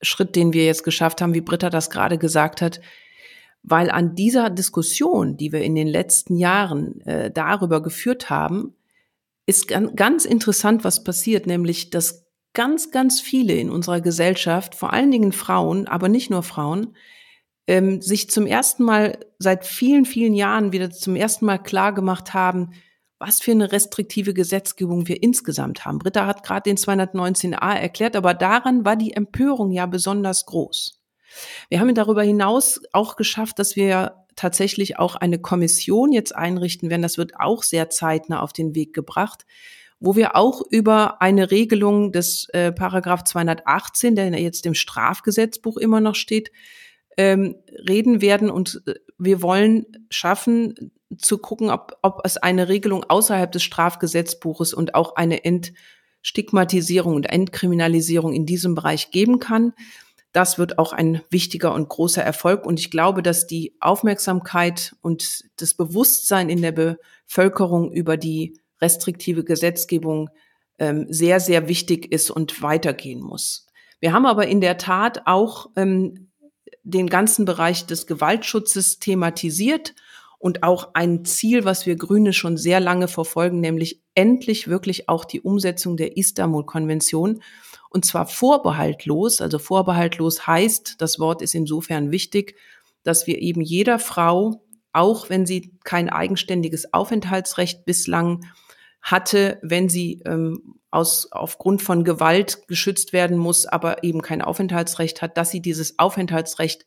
[0.03, 2.81] Schritt, den wir jetzt geschafft haben, wie Britta das gerade gesagt hat,
[3.63, 8.75] weil an dieser Diskussion, die wir in den letzten Jahren äh, darüber geführt haben,
[9.47, 15.11] ist ganz interessant, was passiert, nämlich dass ganz, ganz viele in unserer Gesellschaft, vor allen
[15.11, 16.97] Dingen Frauen, aber nicht nur Frauen,
[17.67, 22.33] ähm, sich zum ersten Mal seit vielen, vielen Jahren wieder zum ersten Mal klar gemacht
[22.33, 22.71] haben,
[23.21, 25.99] was für eine restriktive Gesetzgebung wir insgesamt haben.
[25.99, 31.03] Britta hat gerade den 219a erklärt, aber daran war die Empörung ja besonders groß.
[31.69, 37.03] Wir haben darüber hinaus auch geschafft, dass wir tatsächlich auch eine Kommission jetzt einrichten werden.
[37.03, 39.45] Das wird auch sehr zeitnah auf den Weg gebracht,
[40.01, 46.01] wo wir auch über eine Regelung des äh, Paragraph 218, der jetzt im Strafgesetzbuch immer
[46.01, 46.51] noch steht,
[47.19, 47.57] ähm,
[47.87, 48.51] reden werden.
[48.51, 54.75] Und äh, wir wollen schaffen, zu gucken, ob, ob es eine Regelung außerhalb des Strafgesetzbuches
[54.75, 59.73] und auch eine Entstigmatisierung und Entkriminalisierung in diesem Bereich geben kann.
[60.33, 62.65] Das wird auch ein wichtiger und großer Erfolg.
[62.65, 69.43] Und ich glaube, dass die Aufmerksamkeit und das Bewusstsein in der Bevölkerung über die restriktive
[69.43, 70.31] Gesetzgebung
[70.79, 73.67] ähm, sehr, sehr wichtig ist und weitergehen muss.
[73.99, 76.31] Wir haben aber in der Tat auch ähm,
[76.85, 79.95] den ganzen Bereich des Gewaltschutzes thematisiert
[80.41, 85.27] und auch ein Ziel, was wir Grüne schon sehr lange verfolgen, nämlich endlich wirklich auch
[85.27, 87.43] die Umsetzung der Istanbul-Konvention.
[87.91, 89.43] Und zwar vorbehaltlos.
[89.43, 92.57] Also vorbehaltlos heißt, das Wort ist insofern wichtig,
[93.03, 98.47] dass wir eben jeder Frau, auch wenn sie kein eigenständiges Aufenthaltsrecht bislang
[99.03, 105.21] hatte, wenn sie ähm, aus, aufgrund von Gewalt geschützt werden muss, aber eben kein Aufenthaltsrecht
[105.21, 106.87] hat, dass sie dieses Aufenthaltsrecht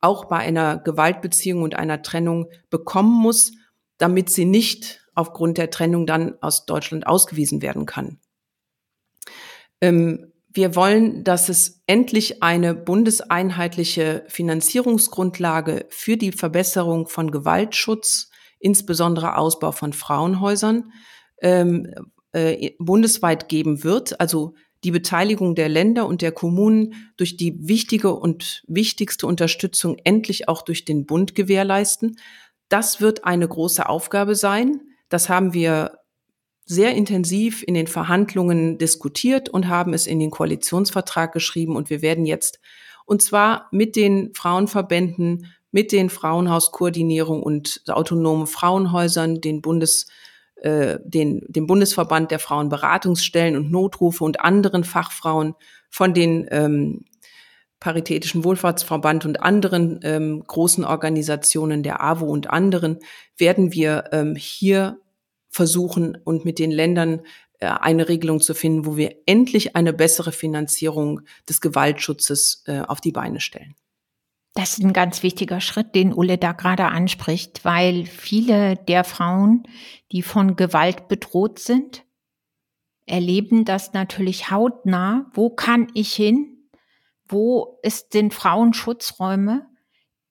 [0.00, 3.52] auch bei einer Gewaltbeziehung und einer Trennung bekommen muss,
[3.98, 8.18] damit sie nicht aufgrund der Trennung dann aus Deutschland ausgewiesen werden kann.
[9.80, 19.36] Ähm, wir wollen, dass es endlich eine bundeseinheitliche Finanzierungsgrundlage für die Verbesserung von Gewaltschutz, insbesondere
[19.36, 20.92] Ausbau von Frauenhäusern,
[21.40, 21.94] ähm,
[22.32, 24.20] äh, bundesweit geben wird.
[24.20, 30.48] Also die Beteiligung der Länder und der Kommunen durch die wichtige und wichtigste Unterstützung endlich
[30.48, 32.16] auch durch den Bund gewährleisten.
[32.68, 34.80] Das wird eine große Aufgabe sein.
[35.08, 35.98] Das haben wir
[36.64, 41.74] sehr intensiv in den Verhandlungen diskutiert und haben es in den Koalitionsvertrag geschrieben.
[41.74, 42.60] Und wir werden jetzt,
[43.06, 50.06] und zwar mit den Frauenverbänden, mit den Frauenhauskoordinierung und autonomen Frauenhäusern, den Bundes,
[50.60, 55.54] äh, den, dem Bundesverband der Frauenberatungsstellen und Notrufe und anderen Fachfrauen
[55.88, 57.04] von den ähm,
[57.80, 62.98] Paritätischen Wohlfahrtsverband und anderen ähm, großen Organisationen der AWO und anderen
[63.38, 65.00] werden wir ähm, hier
[65.48, 67.22] versuchen und mit den Ländern
[67.58, 73.00] äh, eine Regelung zu finden, wo wir endlich eine bessere Finanzierung des Gewaltschutzes äh, auf
[73.00, 73.74] die Beine stellen.
[74.54, 79.62] Das ist ein ganz wichtiger Schritt, den Ulle da gerade anspricht, weil viele der Frauen,
[80.10, 82.04] die von Gewalt bedroht sind,
[83.06, 85.30] erleben das natürlich hautnah.
[85.34, 86.68] Wo kann ich hin?
[87.26, 89.68] Wo ist, sind Frauenschutzräume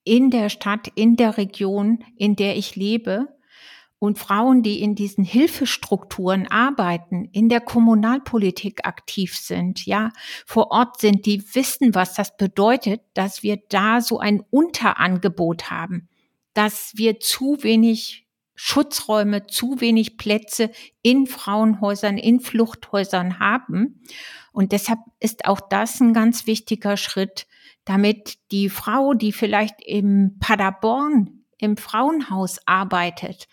[0.04, 3.39] in der Stadt, in der Region, in der ich lebe?
[4.00, 10.12] Und Frauen, die in diesen Hilfestrukturen arbeiten, in der Kommunalpolitik aktiv sind, ja,
[10.46, 16.08] vor Ort sind, die wissen, was das bedeutet, dass wir da so ein Unterangebot haben,
[16.54, 24.02] dass wir zu wenig Schutzräume, zu wenig Plätze in Frauenhäusern, in Fluchthäusern haben.
[24.52, 27.48] Und deshalb ist auch das ein ganz wichtiger Schritt,
[27.86, 33.48] damit die Frau, die vielleicht im Paderborn im Frauenhaus arbeitet,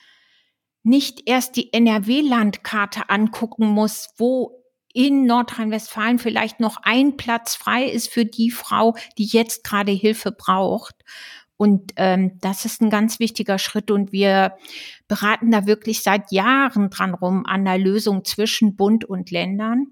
[0.86, 4.62] nicht erst die NRW-Landkarte angucken muss, wo
[4.94, 10.30] in Nordrhein-Westfalen vielleicht noch ein Platz frei ist für die Frau, die jetzt gerade Hilfe
[10.30, 10.94] braucht.
[11.56, 14.56] Und ähm, das ist ein ganz wichtiger Schritt und wir
[15.08, 19.88] beraten da wirklich seit Jahren dran rum an der Lösung zwischen Bund und Ländern.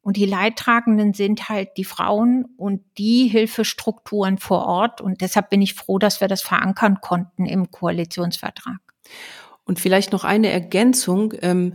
[0.00, 5.02] Und die Leidtragenden sind halt die Frauen und die Hilfestrukturen vor Ort.
[5.02, 8.78] Und deshalb bin ich froh, dass wir das verankern konnten im Koalitionsvertrag.
[9.68, 11.74] Und vielleicht noch eine Ergänzung, ähm,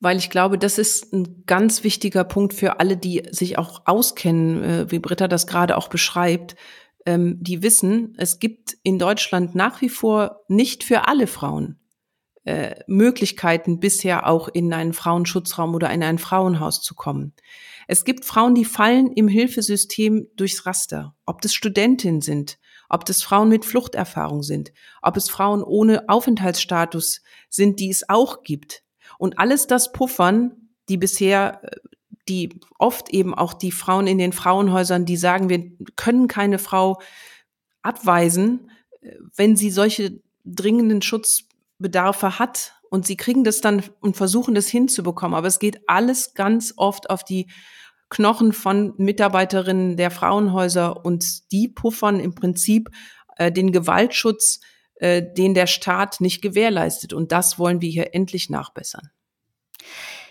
[0.00, 4.64] weil ich glaube, das ist ein ganz wichtiger Punkt für alle, die sich auch auskennen,
[4.64, 6.56] äh, wie Britta das gerade auch beschreibt.
[7.04, 11.78] Ähm, die wissen, es gibt in Deutschland nach wie vor nicht für alle Frauen
[12.44, 17.34] äh, Möglichkeiten, bisher auch in einen Frauenschutzraum oder in ein Frauenhaus zu kommen.
[17.88, 22.58] Es gibt Frauen, die fallen im Hilfesystem durchs Raster, ob das Studentinnen sind,
[22.88, 24.72] ob das Frauen mit Fluchterfahrung sind,
[25.02, 28.82] ob es Frauen ohne Aufenthaltsstatus sind, die es auch gibt.
[29.18, 31.60] Und alles das puffern, die bisher,
[32.28, 37.00] die oft eben auch die Frauen in den Frauenhäusern, die sagen, wir können keine Frau
[37.82, 38.70] abweisen,
[39.34, 42.74] wenn sie solche dringenden Schutzbedarfe hat.
[42.90, 45.36] Und sie kriegen das dann und versuchen das hinzubekommen.
[45.36, 47.50] Aber es geht alles ganz oft auf die
[48.10, 52.90] Knochen von Mitarbeiterinnen der Frauenhäuser und die puffern im Prinzip
[53.36, 54.60] äh, den Gewaltschutz,
[54.96, 57.12] äh, den der Staat nicht gewährleistet.
[57.12, 59.10] Und das wollen wir hier endlich nachbessern.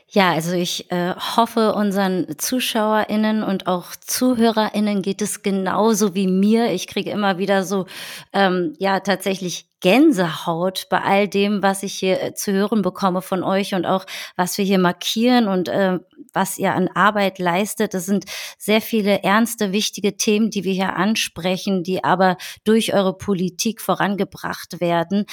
[0.10, 6.72] Ja, also ich äh, hoffe, unseren ZuschauerInnen und auch ZuhörerInnen geht es genauso wie mir.
[6.72, 7.88] Ich kriege immer wieder so,
[8.32, 13.44] ähm, ja, tatsächlich Gänsehaut bei all dem, was ich hier äh, zu hören bekomme von
[13.44, 14.06] euch und auch
[14.38, 16.00] was wir hier markieren und äh,
[16.38, 17.96] was ihr an Arbeit leistet.
[17.96, 18.26] Das sind
[18.60, 24.80] sehr viele ernste, wichtige Themen, die wir hier ansprechen, die aber durch eure Politik vorangebracht
[24.80, 25.26] werden.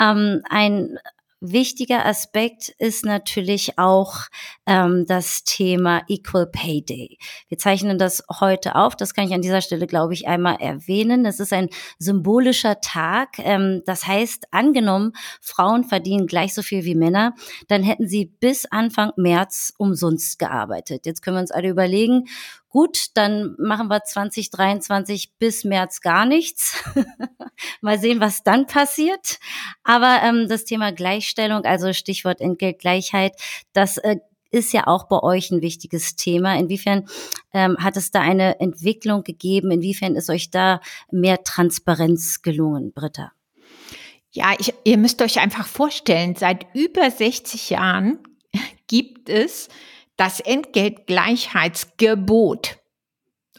[0.00, 0.98] Ähm, ein
[1.42, 4.20] wichtiger Aspekt ist natürlich auch
[4.64, 7.18] ähm, das Thema Equal Pay Day.
[7.48, 8.94] Wir zeichnen das heute auf.
[8.94, 11.26] Das kann ich an dieser Stelle, glaube ich, einmal erwähnen.
[11.26, 13.38] Es ist ein symbolischer Tag.
[13.38, 17.34] Ähm, das heißt, angenommen, Frauen verdienen gleich so viel wie Männer,
[17.66, 21.06] dann hätten sie bis Anfang März umsonst gearbeitet.
[21.06, 22.26] Jetzt können wir uns alle überlegen,
[22.72, 26.82] Gut, dann machen wir 2023 bis März gar nichts.
[27.82, 29.38] Mal sehen, was dann passiert.
[29.84, 33.34] Aber ähm, das Thema Gleichstellung, also Stichwort Entgeltgleichheit,
[33.74, 36.56] das äh, ist ja auch bei euch ein wichtiges Thema.
[36.58, 37.06] Inwiefern
[37.52, 39.70] ähm, hat es da eine Entwicklung gegeben?
[39.70, 40.80] Inwiefern ist euch da
[41.10, 43.32] mehr Transparenz gelungen, Britta?
[44.30, 48.18] Ja, ich, ihr müsst euch einfach vorstellen, seit über 60 Jahren
[48.86, 49.68] gibt es
[50.16, 52.78] das Entgeltgleichheitsgebot.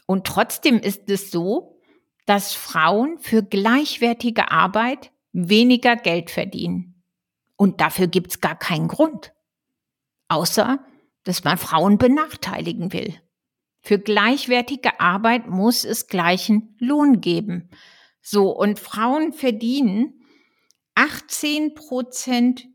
[0.06, 1.80] Und trotzdem ist es so,
[2.26, 7.02] dass Frauen für gleichwertige Arbeit weniger Geld verdienen.
[7.56, 9.32] Und dafür gibt es gar keinen Grund.
[10.28, 10.84] Außer,
[11.24, 13.14] dass man Frauen benachteiligen will.
[13.80, 17.68] Für gleichwertige Arbeit muss es gleichen Lohn geben.
[18.22, 20.24] So, und Frauen verdienen
[20.94, 22.66] 18 Prozent,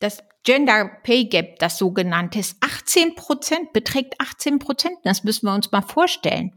[0.00, 4.96] das Gender Pay Gap, das sogenannte, ist 18 Prozent, beträgt 18 Prozent.
[5.04, 6.52] Das müssen wir uns mal vorstellen.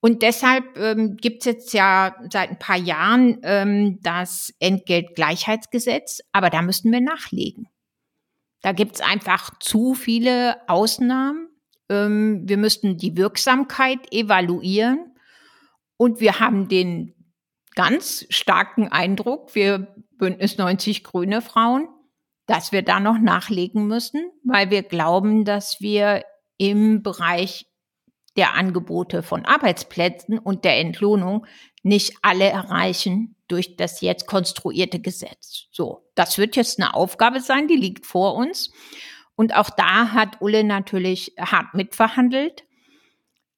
[0.00, 6.50] Und deshalb ähm, gibt es jetzt ja seit ein paar Jahren ähm, das Entgeltgleichheitsgesetz, aber
[6.50, 7.66] da müssen wir nachlegen.
[8.62, 11.48] Da gibt's einfach zu viele Ausnahmen.
[11.88, 15.14] Ähm, wir müssten die Wirksamkeit evaluieren.
[15.96, 17.14] Und wir haben den
[17.74, 21.88] ganz starken Eindruck, wir Bündnis 90 Grüne Frauen,
[22.46, 26.24] dass wir da noch nachlegen müssen, weil wir glauben, dass wir
[26.58, 27.66] im Bereich
[28.36, 31.46] der Angebote von Arbeitsplätzen und der Entlohnung
[31.82, 35.66] nicht alle erreichen durch das jetzt konstruierte Gesetz.
[35.70, 38.70] So, das wird jetzt eine Aufgabe sein, die liegt vor uns.
[39.36, 42.64] Und auch da hat Ulle natürlich hart mitverhandelt.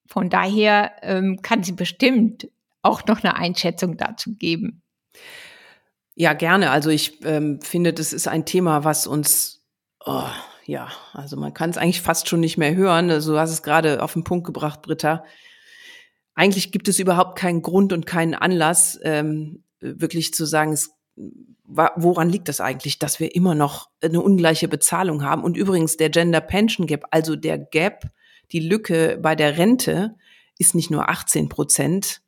[0.06, 2.48] Von daher ähm, kann sie bestimmt
[2.82, 4.82] auch noch eine Einschätzung dazu geben.
[6.20, 6.72] Ja, gerne.
[6.72, 9.62] Also ich ähm, finde, das ist ein Thema, was uns,
[10.04, 10.24] oh,
[10.64, 13.08] ja, also man kann es eigentlich fast schon nicht mehr hören.
[13.08, 15.22] Also du hast es gerade auf den Punkt gebracht, Britta.
[16.34, 20.90] Eigentlich gibt es überhaupt keinen Grund und keinen Anlass, ähm, wirklich zu sagen, es,
[21.64, 25.44] woran liegt das eigentlich, dass wir immer noch eine ungleiche Bezahlung haben?
[25.44, 28.10] Und übrigens der Gender Pension Gap, also der Gap,
[28.50, 30.16] die Lücke bei der Rente,
[30.58, 32.22] ist nicht nur 18 Prozent,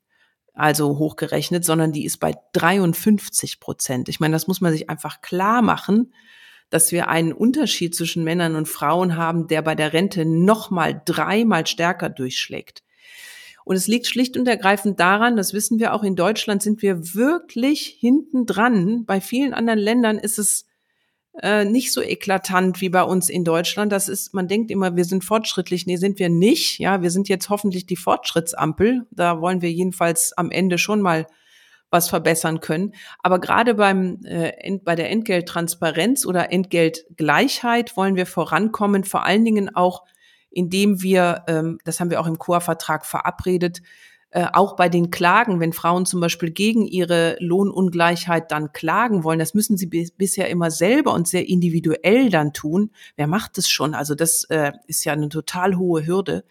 [0.54, 4.08] also hochgerechnet, sondern die ist bei 53 Prozent.
[4.08, 6.12] Ich meine, das muss man sich einfach klar machen,
[6.70, 11.02] dass wir einen Unterschied zwischen Männern und Frauen haben, der bei der Rente noch mal
[11.04, 12.82] dreimal stärker durchschlägt.
[13.64, 17.14] Und es liegt schlicht und ergreifend daran, das wissen wir auch in Deutschland, sind wir
[17.14, 19.04] wirklich hinten dran.
[19.04, 20.66] Bei vielen anderen Ländern ist es
[21.42, 23.92] äh, nicht so eklatant wie bei uns in Deutschland.
[23.92, 25.86] Das ist, man denkt immer, wir sind fortschrittlich.
[25.86, 26.78] Nee, sind wir nicht.
[26.78, 29.06] Ja, wir sind jetzt hoffentlich die Fortschrittsampel.
[29.10, 31.26] Da wollen wir jedenfalls am Ende schon mal
[31.90, 32.94] was verbessern können.
[33.22, 39.74] Aber gerade beim äh, bei der Entgelttransparenz oder Entgeltgleichheit wollen wir vorankommen, vor allen Dingen
[39.74, 40.04] auch,
[40.50, 43.82] indem wir, ähm, das haben wir auch im Chorvertrag verabredet,
[44.32, 49.40] äh, auch bei den Klagen, wenn Frauen zum Beispiel gegen ihre Lohnungleichheit dann klagen wollen,
[49.40, 52.90] das müssen sie bisher immer selber und sehr individuell dann tun.
[53.16, 53.94] Wer macht das schon?
[53.94, 56.44] Also das äh, ist ja eine total hohe Hürde.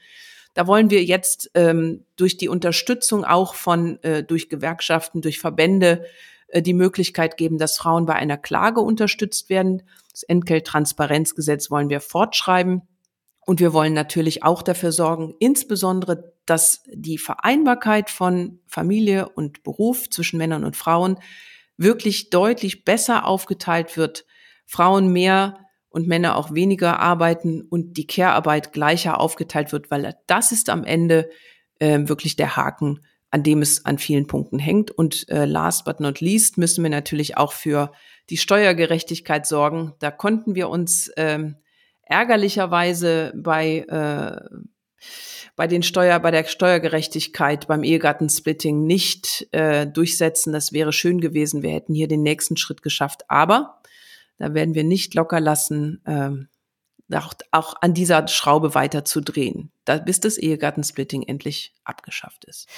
[0.53, 6.03] Da wollen wir jetzt ähm, durch die Unterstützung auch von äh, durch Gewerkschaften, durch Verbände
[6.49, 9.83] äh, die Möglichkeit geben, dass Frauen bei einer Klage unterstützt werden.
[10.11, 12.81] Das Entgelttransparenzgesetz wollen wir fortschreiben.
[13.45, 20.09] Und wir wollen natürlich auch dafür sorgen, insbesondere, dass die Vereinbarkeit von Familie und Beruf
[20.09, 21.19] zwischen Männern und Frauen
[21.77, 24.25] wirklich deutlich besser aufgeteilt wird,
[24.65, 30.51] Frauen mehr und Männer auch weniger arbeiten und die Care-Arbeit gleicher aufgeteilt wird, weil das
[30.51, 31.29] ist am Ende
[31.79, 32.99] äh, wirklich der Haken,
[33.31, 34.91] an dem es an vielen Punkten hängt.
[34.91, 37.91] Und äh, last but not least müssen wir natürlich auch für
[38.29, 39.93] die Steuergerechtigkeit sorgen.
[39.99, 41.55] Da konnten wir uns ähm,
[42.03, 44.59] ärgerlicherweise bei äh,
[45.55, 50.53] bei den Steuer, bei der Steuergerechtigkeit beim Ehegattensplitting nicht äh, durchsetzen.
[50.53, 51.63] Das wäre schön gewesen.
[51.63, 53.23] Wir hätten hier den nächsten Schritt geschafft.
[53.27, 53.81] Aber
[54.37, 56.47] da werden wir nicht locker lassen, ähm,
[57.13, 62.69] auch, auch an dieser Schraube weiter zu drehen, bis das Ehegattensplitting endlich abgeschafft ist.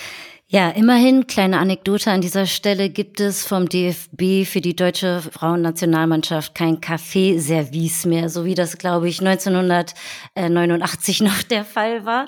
[0.48, 6.56] Ja, immerhin, kleine Anekdote an dieser Stelle, gibt es vom DFB für die deutsche Frauennationalmannschaft
[6.56, 12.28] kein Kaffeeservice mehr, so wie das, glaube ich, 1989 noch der Fall war.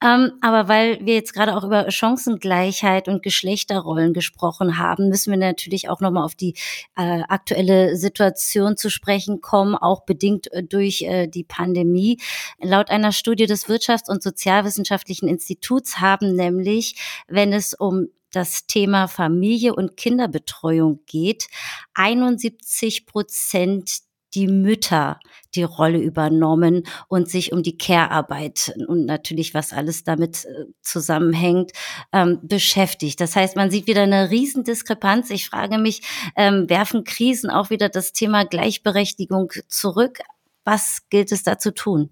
[0.00, 5.38] Ähm, aber weil wir jetzt gerade auch über Chancengleichheit und Geschlechterrollen gesprochen haben, müssen wir
[5.38, 6.54] natürlich auch nochmal auf die
[6.96, 12.20] äh, aktuelle Situation zu sprechen kommen, auch bedingt äh, durch äh, die Pandemie.
[12.60, 16.96] Laut einer Studie des Wirtschafts- und Sozialwissenschaftlichen Instituts haben nämlich,
[17.28, 21.46] wenn es um das Thema Familie und Kinderbetreuung geht,
[21.94, 24.00] 71 Prozent
[24.34, 25.20] die Mütter
[25.54, 31.70] die Rolle übernommen und sich um die Care-Arbeit und natürlich, was alles damit äh, zusammenhängt,
[32.12, 33.20] ähm, beschäftigt.
[33.20, 35.30] Das heißt, man sieht wieder eine Riesendiskrepanz.
[35.30, 36.02] Ich frage mich,
[36.36, 40.18] ähm, werfen Krisen auch wieder das Thema Gleichberechtigung zurück?
[40.64, 42.10] Was gilt es da zu tun?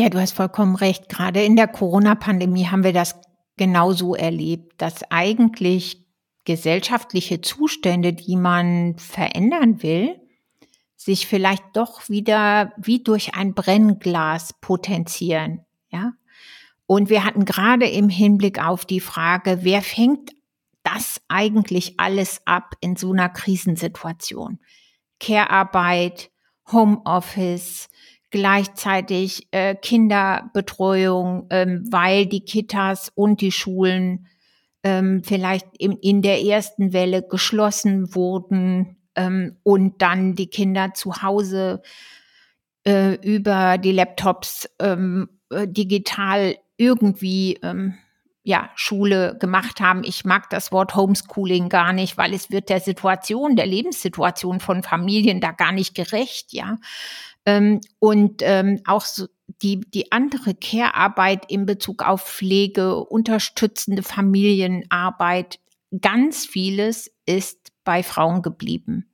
[0.00, 1.10] Ja, du hast vollkommen recht.
[1.10, 3.20] Gerade in der Corona-Pandemie haben wir das
[3.58, 6.06] genauso erlebt, dass eigentlich
[6.46, 10.18] gesellschaftliche Zustände, die man verändern will,
[10.96, 16.14] sich vielleicht doch wieder wie durch ein Brennglas potenzieren, ja.
[16.86, 20.30] Und wir hatten gerade im Hinblick auf die Frage, wer fängt
[20.82, 24.60] das eigentlich alles ab in so einer Krisensituation?
[25.18, 26.30] Care-Arbeit,
[26.72, 27.90] Homeoffice,
[28.30, 34.26] gleichzeitig äh, Kinderbetreuung, ähm, weil die Kitas und die Schulen
[34.82, 41.22] ähm, vielleicht in, in der ersten Welle geschlossen wurden ähm, und dann die Kinder zu
[41.22, 41.82] Hause
[42.86, 47.94] äh, über die Laptops ähm, äh, digital irgendwie ähm,
[48.42, 50.02] ja, Schule gemacht haben.
[50.02, 54.82] Ich mag das Wort Homeschooling gar nicht, weil es wird der Situation, der Lebenssituation von
[54.82, 56.78] Familien da gar nicht gerecht, ja.
[57.46, 59.26] Ähm, und ähm, auch so
[59.62, 65.58] die, die andere Care-Arbeit in Bezug auf Pflege, unterstützende Familienarbeit,
[66.00, 69.06] ganz vieles ist bei Frauen geblieben.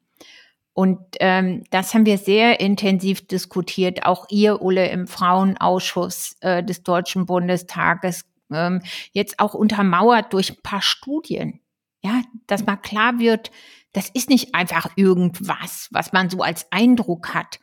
[0.73, 4.05] Und ähm, das haben wir sehr intensiv diskutiert.
[4.05, 10.63] Auch ihr, Ulle, im Frauenausschuss äh, des Deutschen Bundestages, ähm, jetzt auch untermauert durch ein
[10.63, 11.61] paar Studien.
[12.03, 13.51] Ja, dass mal klar wird,
[13.93, 17.59] das ist nicht einfach irgendwas, was man so als Eindruck hat,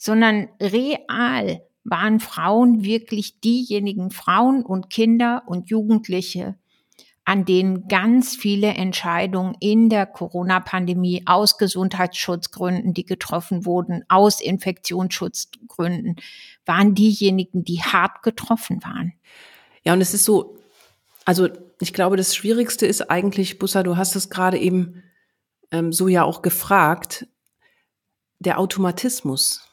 [0.00, 6.56] sondern real waren Frauen wirklich diejenigen Frauen und Kinder und Jugendliche,
[7.26, 16.16] an denen ganz viele Entscheidungen in der Corona-Pandemie aus Gesundheitsschutzgründen, die getroffen wurden, aus Infektionsschutzgründen,
[16.64, 19.12] waren diejenigen, die hart getroffen waren.
[19.84, 20.56] Ja, und es ist so,
[21.26, 25.02] also ich glaube, das Schwierigste ist eigentlich, Bussa, du hast es gerade eben
[25.70, 27.26] ähm, so ja auch gefragt,
[28.38, 29.69] der Automatismus,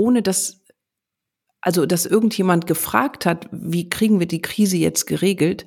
[0.00, 0.64] ohne dass,
[1.60, 5.66] also dass irgendjemand gefragt hat, wie kriegen wir die Krise jetzt geregelt,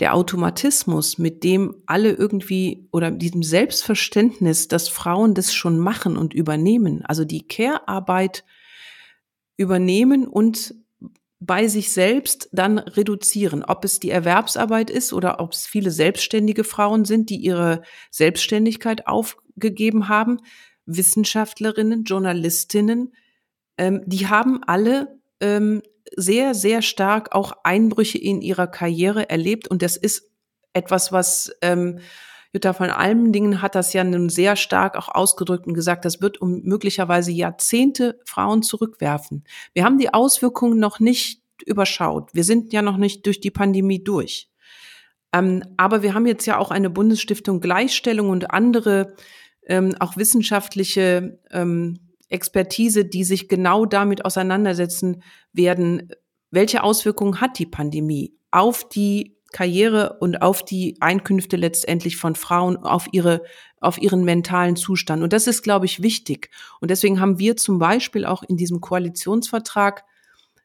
[0.00, 6.32] der Automatismus, mit dem alle irgendwie oder diesem Selbstverständnis, dass Frauen das schon machen und
[6.34, 8.44] übernehmen, also die Care-Arbeit
[9.56, 10.74] übernehmen und
[11.38, 13.64] bei sich selbst dann reduzieren.
[13.64, 19.06] Ob es die Erwerbsarbeit ist oder ob es viele selbstständige Frauen sind, die ihre Selbstständigkeit
[19.06, 20.40] aufgegeben haben,
[20.86, 23.12] Wissenschaftlerinnen, Journalistinnen,
[23.78, 25.82] ähm, die haben alle ähm,
[26.16, 29.68] sehr, sehr stark auch Einbrüche in ihrer Karriere erlebt.
[29.68, 30.30] Und das ist
[30.72, 32.00] etwas, was ähm,
[32.52, 36.40] Jutta von Almendingen hat das ja nun sehr stark auch ausgedrückt und gesagt, das wird
[36.40, 39.44] um möglicherweise Jahrzehnte Frauen zurückwerfen.
[39.72, 42.30] Wir haben die Auswirkungen noch nicht überschaut.
[42.32, 44.50] Wir sind ja noch nicht durch die Pandemie durch.
[45.32, 49.14] Ähm, aber wir haben jetzt ja auch eine Bundesstiftung Gleichstellung und andere
[49.66, 51.98] ähm, auch wissenschaftliche ähm,
[52.34, 55.22] Expertise, die sich genau damit auseinandersetzen
[55.52, 56.10] werden,
[56.50, 62.76] welche Auswirkungen hat die Pandemie auf die Karriere und auf die Einkünfte letztendlich von Frauen,
[62.76, 63.42] auf ihre,
[63.80, 65.22] auf ihren mentalen Zustand.
[65.22, 66.50] Und das ist, glaube ich, wichtig.
[66.80, 70.04] Und deswegen haben wir zum Beispiel auch in diesem Koalitionsvertrag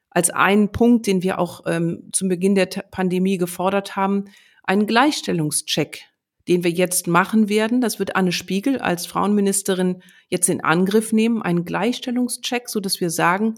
[0.10, 4.26] als einen Punkt, den wir auch ähm, zum Beginn der Pandemie gefordert haben,
[4.64, 6.09] einen Gleichstellungscheck
[6.50, 7.80] den wir jetzt machen werden.
[7.80, 13.12] Das wird Anne Spiegel als Frauenministerin jetzt in Angriff nehmen, einen Gleichstellungscheck, so dass wir
[13.12, 13.56] sagen,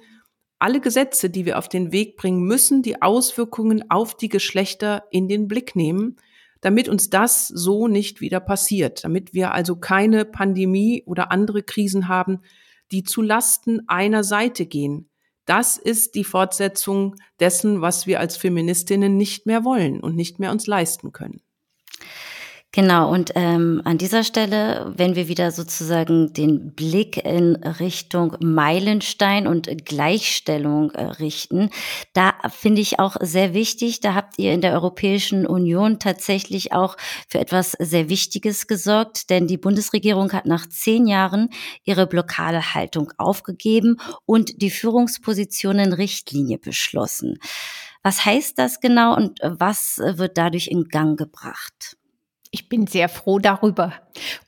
[0.60, 5.28] alle Gesetze, die wir auf den Weg bringen, müssen die Auswirkungen auf die Geschlechter in
[5.28, 6.18] den Blick nehmen,
[6.60, 12.10] damit uns das so nicht wieder passiert, damit wir also keine Pandemie oder andere Krisen
[12.10, 12.42] haben,
[12.92, 15.10] die zu Lasten einer Seite gehen.
[15.46, 20.52] Das ist die Fortsetzung dessen, was wir als Feministinnen nicht mehr wollen und nicht mehr
[20.52, 21.42] uns leisten können.
[22.74, 29.46] Genau, und ähm, an dieser Stelle, wenn wir wieder sozusagen den Blick in Richtung Meilenstein
[29.46, 31.70] und Gleichstellung äh, richten,
[32.14, 36.96] da finde ich auch sehr wichtig, da habt ihr in der Europäischen Union tatsächlich auch
[37.28, 41.50] für etwas sehr Wichtiges gesorgt, denn die Bundesregierung hat nach zehn Jahren
[41.84, 47.38] ihre Blockadehaltung aufgegeben und die Führungspositionen Richtlinie beschlossen.
[48.02, 51.98] Was heißt das genau und was wird dadurch in Gang gebracht?
[52.52, 53.94] Ich bin sehr froh darüber.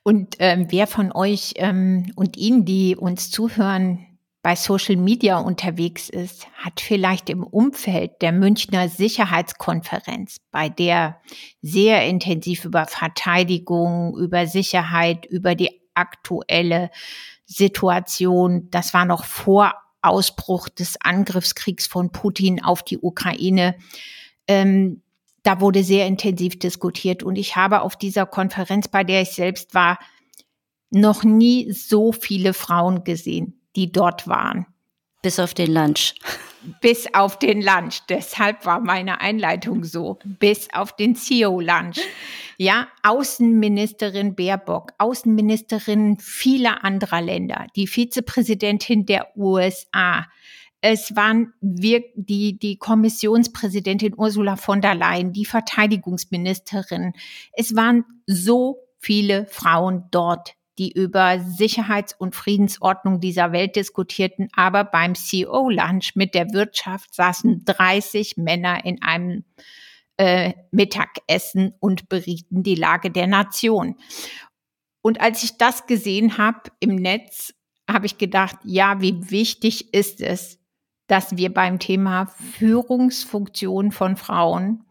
[0.03, 4.05] Und ähm, wer von euch ähm, und Ihnen, die uns zuhören,
[4.43, 11.21] bei Social Media unterwegs ist, hat vielleicht im Umfeld der Münchner Sicherheitskonferenz, bei der
[11.61, 16.91] sehr intensiv über Verteidigung, über Sicherheit, über die aktuelle
[17.45, 23.75] Situation, das war noch vor Ausbruch des Angriffskriegs von Putin auf die Ukraine,
[24.47, 25.02] ähm,
[25.43, 29.73] da wurde sehr intensiv diskutiert und ich habe auf dieser Konferenz, bei der ich selbst
[29.73, 29.99] war,
[30.89, 34.65] noch nie so viele Frauen gesehen, die dort waren.
[35.21, 36.15] Bis auf den Lunch.
[36.81, 38.01] Bis auf den Lunch.
[38.09, 40.19] Deshalb war meine Einleitung so.
[40.23, 41.99] Bis auf den CEO-Lunch.
[42.57, 50.25] Ja, Außenministerin Baerbock, Außenministerin vieler anderer Länder, die Vizepräsidentin der USA,
[50.85, 57.13] es waren wir, die, die Kommissionspräsidentin Ursula von der Leyen, die Verteidigungsministerin.
[57.53, 64.49] Es waren so viele Frauen dort, die über Sicherheits- und Friedensordnung dieser Welt diskutierten.
[64.57, 69.45] Aber beim CEO-Lunch mit der Wirtschaft saßen 30 Männer in einem
[70.17, 73.95] äh, Mittagessen und berieten die Lage der Nation.
[75.01, 77.53] Und als ich das gesehen habe im Netz,
[77.89, 80.59] habe ich gedacht, ja, wie wichtig ist es,
[81.07, 84.85] dass wir beim Thema Führungsfunktion von Frauen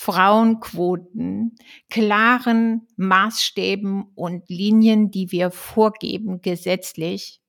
[0.00, 1.56] Frauenquoten,
[1.90, 7.42] klaren Maßstäben und Linien, die wir vorgeben gesetzlich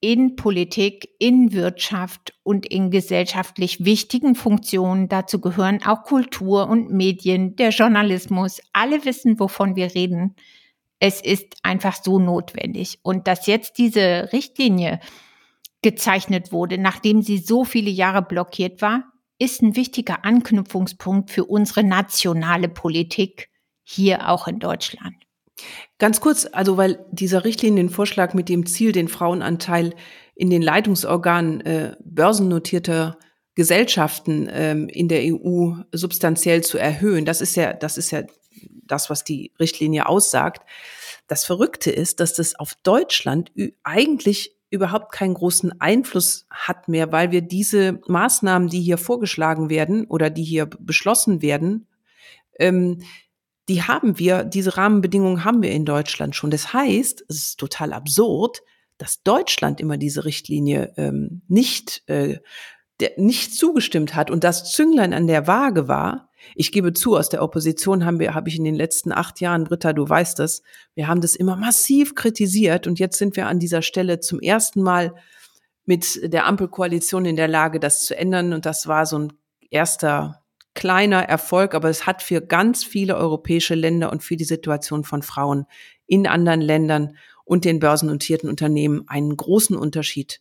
[0.00, 5.10] in Politik, in Wirtschaft und in gesellschaftlich wichtigen Funktionen.
[5.10, 8.62] Dazu gehören auch Kultur und Medien, der Journalismus.
[8.72, 10.36] Alle wissen, wovon wir reden.
[11.00, 12.98] Es ist einfach so notwendig.
[13.02, 15.00] Und dass jetzt diese Richtlinie
[15.82, 19.04] gezeichnet wurde, nachdem sie so viele Jahre blockiert war,
[19.38, 23.48] ist ein wichtiger Anknüpfungspunkt für unsere nationale Politik
[23.82, 25.14] hier auch in Deutschland.
[25.98, 29.94] Ganz kurz, also weil dieser Richtlinienvorschlag mit dem Ziel, den Frauenanteil
[30.34, 33.18] in den Leitungsorganen äh, börsennotierter
[33.54, 38.22] Gesellschaften ähm, in der EU substanziell zu erhöhen, das ist ja, das ist ja
[38.84, 40.66] das, was die Richtlinie aussagt.
[41.26, 43.52] Das Verrückte ist, dass das auf Deutschland
[43.82, 50.06] eigentlich überhaupt keinen großen Einfluss hat mehr, weil wir diese Maßnahmen, die hier vorgeschlagen werden
[50.06, 51.86] oder die hier beschlossen werden,
[52.58, 53.02] ähm,
[53.68, 56.50] die haben wir, diese Rahmenbedingungen haben wir in Deutschland schon.
[56.50, 58.62] Das heißt, es ist total absurd,
[58.98, 62.38] dass Deutschland immer diese Richtlinie ähm, nicht, äh,
[63.00, 67.28] der, nicht zugestimmt hat und das Zünglein an der Waage war, ich gebe zu, aus
[67.28, 70.62] der Opposition haben wir, habe ich in den letzten acht Jahren, Britta, du weißt das,
[70.94, 74.82] wir haben das immer massiv kritisiert und jetzt sind wir an dieser Stelle zum ersten
[74.82, 75.14] Mal
[75.84, 79.32] mit der Ampelkoalition in der Lage, das zu ändern und das war so ein
[79.70, 80.42] erster
[80.74, 85.22] kleiner Erfolg, aber es hat für ganz viele europäische Länder und für die Situation von
[85.22, 85.66] Frauen
[86.06, 90.40] in anderen Ländern und den börsennotierten Unternehmen einen großen Unterschied.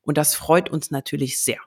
[0.00, 1.58] Und das freut uns natürlich sehr.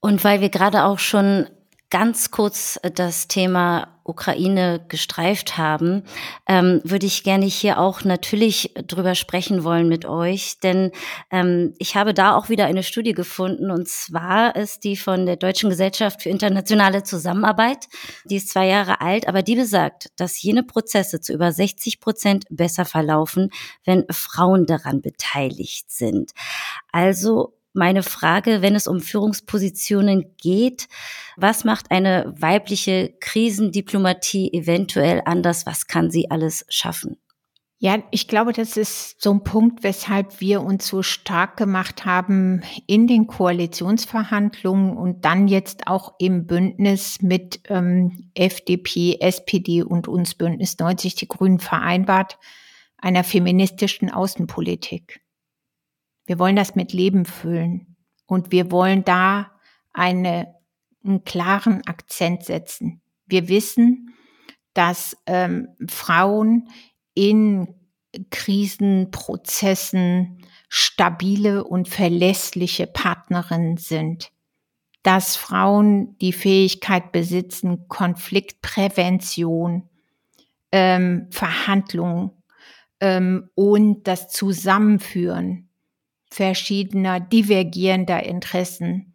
[0.00, 1.48] Und weil wir gerade auch schon
[1.94, 6.02] ganz kurz äh, das Thema Ukraine gestreift haben,
[6.48, 10.90] ähm, würde ich gerne hier auch natürlich drüber sprechen wollen mit euch, denn
[11.30, 15.36] ähm, ich habe da auch wieder eine Studie gefunden und zwar ist die von der
[15.36, 17.86] Deutschen Gesellschaft für internationale Zusammenarbeit.
[18.24, 22.44] Die ist zwei Jahre alt, aber die besagt, dass jene Prozesse zu über 60 Prozent
[22.50, 23.50] besser verlaufen,
[23.84, 26.32] wenn Frauen daran beteiligt sind.
[26.90, 30.88] Also meine Frage, wenn es um Führungspositionen geht.
[31.36, 35.66] Was macht eine weibliche Krisendiplomatie eventuell anders?
[35.66, 37.18] Was kann sie alles schaffen?
[37.78, 42.62] Ja, ich glaube, das ist so ein Punkt, weshalb wir uns so stark gemacht haben
[42.86, 50.34] in den Koalitionsverhandlungen und dann jetzt auch im Bündnis mit ähm, FDP, SPD und uns
[50.34, 52.38] Bündnis 90 Die Grünen vereinbart,
[52.96, 55.20] einer feministischen Außenpolitik.
[56.26, 57.96] Wir wollen das mit Leben füllen
[58.26, 59.50] und wir wollen da
[59.92, 60.54] eine,
[61.04, 63.00] einen klaren Akzent setzen.
[63.26, 64.14] Wir wissen,
[64.72, 66.68] dass ähm, Frauen
[67.14, 67.74] in
[68.30, 74.30] Krisenprozessen stabile und verlässliche Partnerinnen sind,
[75.02, 79.88] dass Frauen die Fähigkeit besitzen, Konfliktprävention,
[80.72, 82.30] ähm, Verhandlungen
[83.00, 85.68] ähm, und das Zusammenführen
[86.34, 89.14] verschiedener divergierender Interessen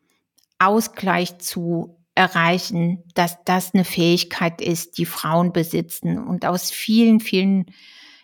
[0.57, 6.17] Ausgleich zu erreichen, dass das eine Fähigkeit ist, die Frauen besitzen.
[6.17, 7.65] Und aus vielen, vielen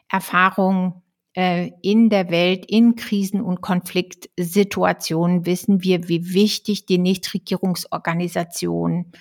[0.10, 1.02] Erfahrungen
[1.34, 9.12] äh, in der Welt, in Krisen- und Konfliktsituationen wissen wir, wie wichtig die Nichtregierungsorganisationen,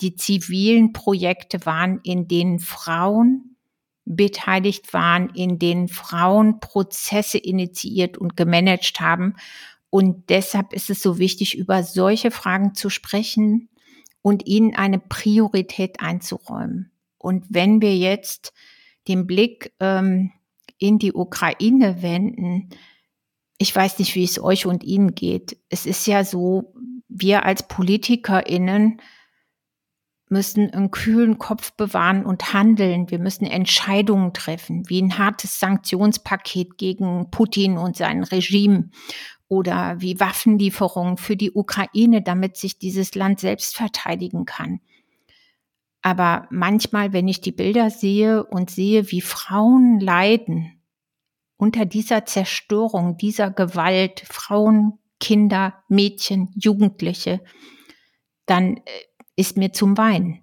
[0.00, 3.49] die zivilen Projekte waren, in denen Frauen
[4.16, 9.36] beteiligt waren, in denen Frauen Prozesse initiiert und gemanagt haben.
[9.88, 13.68] Und deshalb ist es so wichtig, über solche Fragen zu sprechen
[14.22, 16.90] und ihnen eine Priorität einzuräumen.
[17.18, 18.52] Und wenn wir jetzt
[19.08, 20.32] den Blick ähm,
[20.78, 22.70] in die Ukraine wenden,
[23.58, 25.58] ich weiß nicht, wie es euch und Ihnen geht.
[25.68, 26.72] Es ist ja so,
[27.08, 29.02] wir als PolitikerInnen
[30.30, 33.10] müssen einen kühlen Kopf bewahren und handeln.
[33.10, 38.90] Wir müssen Entscheidungen treffen, wie ein hartes Sanktionspaket gegen Putin und sein Regime
[39.48, 44.80] oder wie Waffenlieferungen für die Ukraine, damit sich dieses Land selbst verteidigen kann.
[46.02, 50.80] Aber manchmal, wenn ich die Bilder sehe und sehe, wie Frauen leiden
[51.56, 57.42] unter dieser Zerstörung, dieser Gewalt, Frauen, Kinder, Mädchen, Jugendliche,
[58.46, 58.80] dann äh,
[59.40, 60.40] ist mir zum Weinen.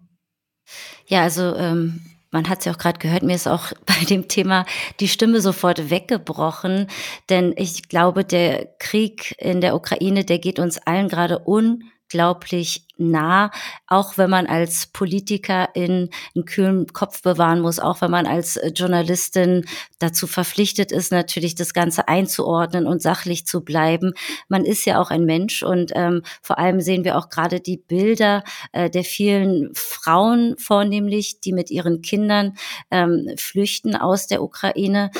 [1.07, 4.27] Ja, also ähm, man hat es ja auch gerade gehört, mir ist auch bei dem
[4.27, 4.65] Thema
[4.99, 6.87] die Stimme sofort weggebrochen,
[7.29, 13.51] denn ich glaube, der Krieg in der Ukraine, der geht uns allen gerade unglaublich nah,
[13.87, 18.57] auch wenn man als Politiker in einen kühlen Kopf bewahren muss, auch wenn man als
[18.57, 19.65] äh, Journalistin
[19.99, 24.13] dazu verpflichtet ist, natürlich das Ganze einzuordnen und sachlich zu bleiben.
[24.49, 27.77] Man ist ja auch ein Mensch und ähm, vor allem sehen wir auch gerade die
[27.77, 32.53] Bilder äh, der vielen Frauen vornehmlich, die mit ihren Kindern
[32.91, 35.11] ähm, flüchten aus der Ukraine.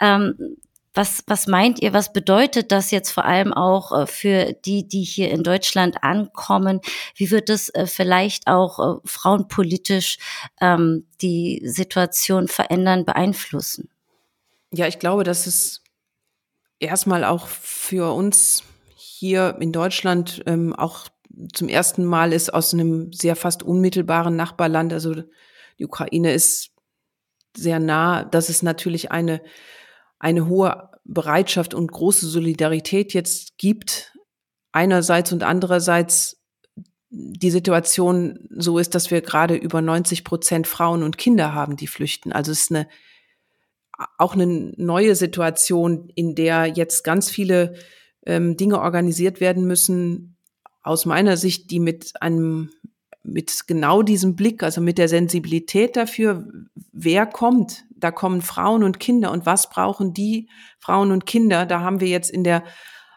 [0.00, 0.56] Ähm,
[0.94, 5.02] was, was meint ihr, was bedeutet das jetzt vor allem auch äh, für die, die
[5.02, 6.80] hier in Deutschland ankommen?
[7.16, 10.18] Wie wird es äh, vielleicht auch äh, frauenpolitisch
[10.60, 13.90] ähm, die Situation verändern, beeinflussen?
[14.72, 15.82] Ja, ich glaube, dass es
[16.78, 18.62] erstmal auch für uns
[18.94, 21.08] hier in Deutschland ähm, auch
[21.52, 25.14] zum ersten Mal ist aus einem sehr fast unmittelbaren Nachbarland, also
[25.78, 26.70] die Ukraine ist
[27.56, 29.40] sehr nah, dass es natürlich eine
[30.18, 34.14] eine hohe Bereitschaft und große Solidarität jetzt gibt,
[34.72, 36.40] einerseits und andererseits
[37.10, 41.86] die Situation so ist, dass wir gerade über 90 Prozent Frauen und Kinder haben, die
[41.86, 42.32] flüchten.
[42.32, 42.88] Also es ist eine,
[44.18, 47.74] auch eine neue Situation, in der jetzt ganz viele
[48.26, 50.36] ähm, Dinge organisiert werden müssen,
[50.82, 52.70] aus meiner Sicht, die mit einem
[53.24, 56.46] mit genau diesem Blick, also mit der Sensibilität dafür,
[56.92, 57.84] wer kommt.
[58.04, 59.32] Da kommen Frauen und Kinder.
[59.32, 61.64] Und was brauchen die Frauen und Kinder?
[61.64, 62.62] Da haben wir jetzt in der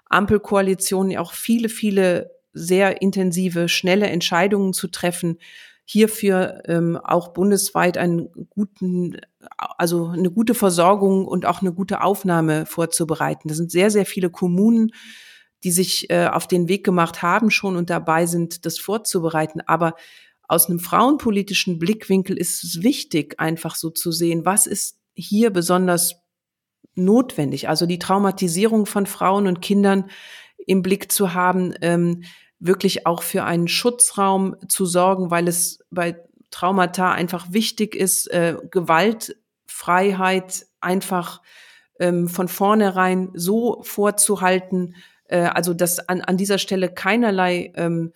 [0.06, 5.40] Ampelkoalition auch viele, viele sehr intensive, schnelle Entscheidungen zu treffen.
[5.84, 9.18] Hierfür ähm, auch bundesweit einen guten,
[9.78, 13.50] also eine gute Versorgung und auch eine gute Aufnahme vorzubereiten.
[13.50, 14.94] Das sind sehr, sehr viele Kommunen,
[15.66, 19.60] die sich äh, auf den Weg gemacht haben schon und dabei sind, das vorzubereiten.
[19.66, 19.96] Aber
[20.48, 26.16] aus einem frauenpolitischen Blickwinkel ist es wichtig, einfach so zu sehen, was ist hier besonders
[26.96, 27.70] notwendig.
[27.70, 30.10] Also die Traumatisierung von Frauen und Kindern
[30.66, 32.24] im Blick zu haben, ähm,
[32.60, 36.18] wirklich auch für einen Schutzraum zu sorgen, weil es bei
[36.50, 41.42] Traumata einfach wichtig ist, äh, Gewaltfreiheit einfach
[42.00, 44.96] ähm, von vornherein so vorzuhalten,
[45.26, 48.14] äh, also dass an, an dieser Stelle keinerlei ähm,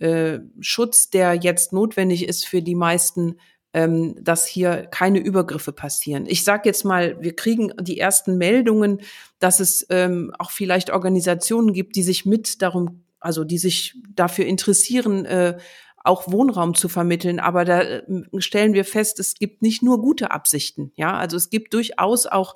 [0.00, 3.36] äh, Schutz, der jetzt notwendig ist für die meisten,
[3.72, 6.26] ähm, dass hier keine Übergriffe passieren.
[6.26, 9.00] Ich sage jetzt mal, wir kriegen die ersten Meldungen,
[9.40, 14.46] dass es ähm, auch vielleicht Organisationen gibt, die sich mit darum, also die sich dafür
[14.46, 15.58] interessieren, äh,
[16.04, 17.40] auch Wohnraum zu vermitteln.
[17.40, 18.02] Aber da äh,
[18.38, 20.92] stellen wir fest, es gibt nicht nur gute Absichten.
[20.94, 22.54] Ja, also es gibt durchaus auch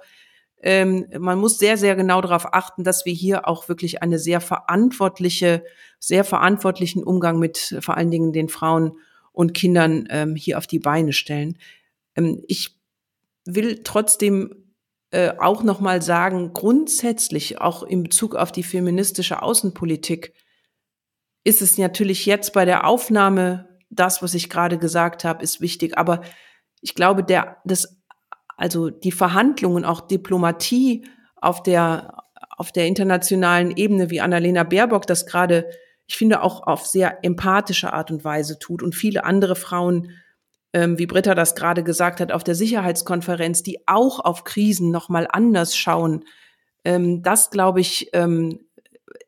[0.61, 4.41] ähm, man muss sehr, sehr genau darauf achten, dass wir hier auch wirklich eine sehr
[4.41, 5.65] verantwortliche,
[5.99, 8.99] sehr verantwortlichen Umgang mit vor allen Dingen den Frauen
[9.33, 11.59] und Kindern ähm, hier auf die Beine stellen.
[12.17, 12.77] Ähm, ich
[13.45, 14.75] will trotzdem
[15.11, 20.35] äh, auch noch mal sagen, grundsätzlich auch in Bezug auf die feministische Außenpolitik
[21.45, 25.97] ist es natürlich jetzt bei der Aufnahme das, was ich gerade gesagt habe, ist wichtig.
[25.97, 26.21] Aber
[26.83, 27.98] ich glaube, der, das
[28.59, 31.07] also die Verhandlungen, auch Diplomatie
[31.37, 32.25] auf der,
[32.57, 35.71] auf der internationalen Ebene, wie Annalena Baerbock das gerade,
[36.09, 40.11] ich finde, auch auf sehr empathische Art und Weise tut und viele andere Frauen,
[40.73, 45.29] ähm, wie Britta das gerade gesagt hat, auf der Sicherheitskonferenz, die auch auf Krisen nochmal
[45.31, 46.25] anders schauen.
[46.85, 48.59] Ähm, das, glaube ich, ähm,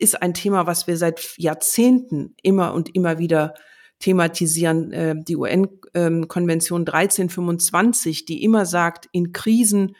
[0.00, 3.54] ist ein Thema, was wir seit Jahrzehnten immer und immer wieder
[4.00, 4.92] thematisieren.
[4.92, 9.94] Äh, die UN-Konvention 1325, die immer sagt, in Krisen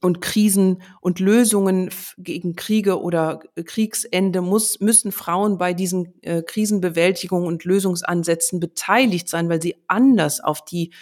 [0.00, 7.46] und Krisen und Lösungen gegen Kriege oder Kriegsende muss, müssen Frauen bei diesen äh, Krisenbewältigung
[7.46, 10.92] und Lösungsansätzen beteiligt sein, weil sie anders auf die,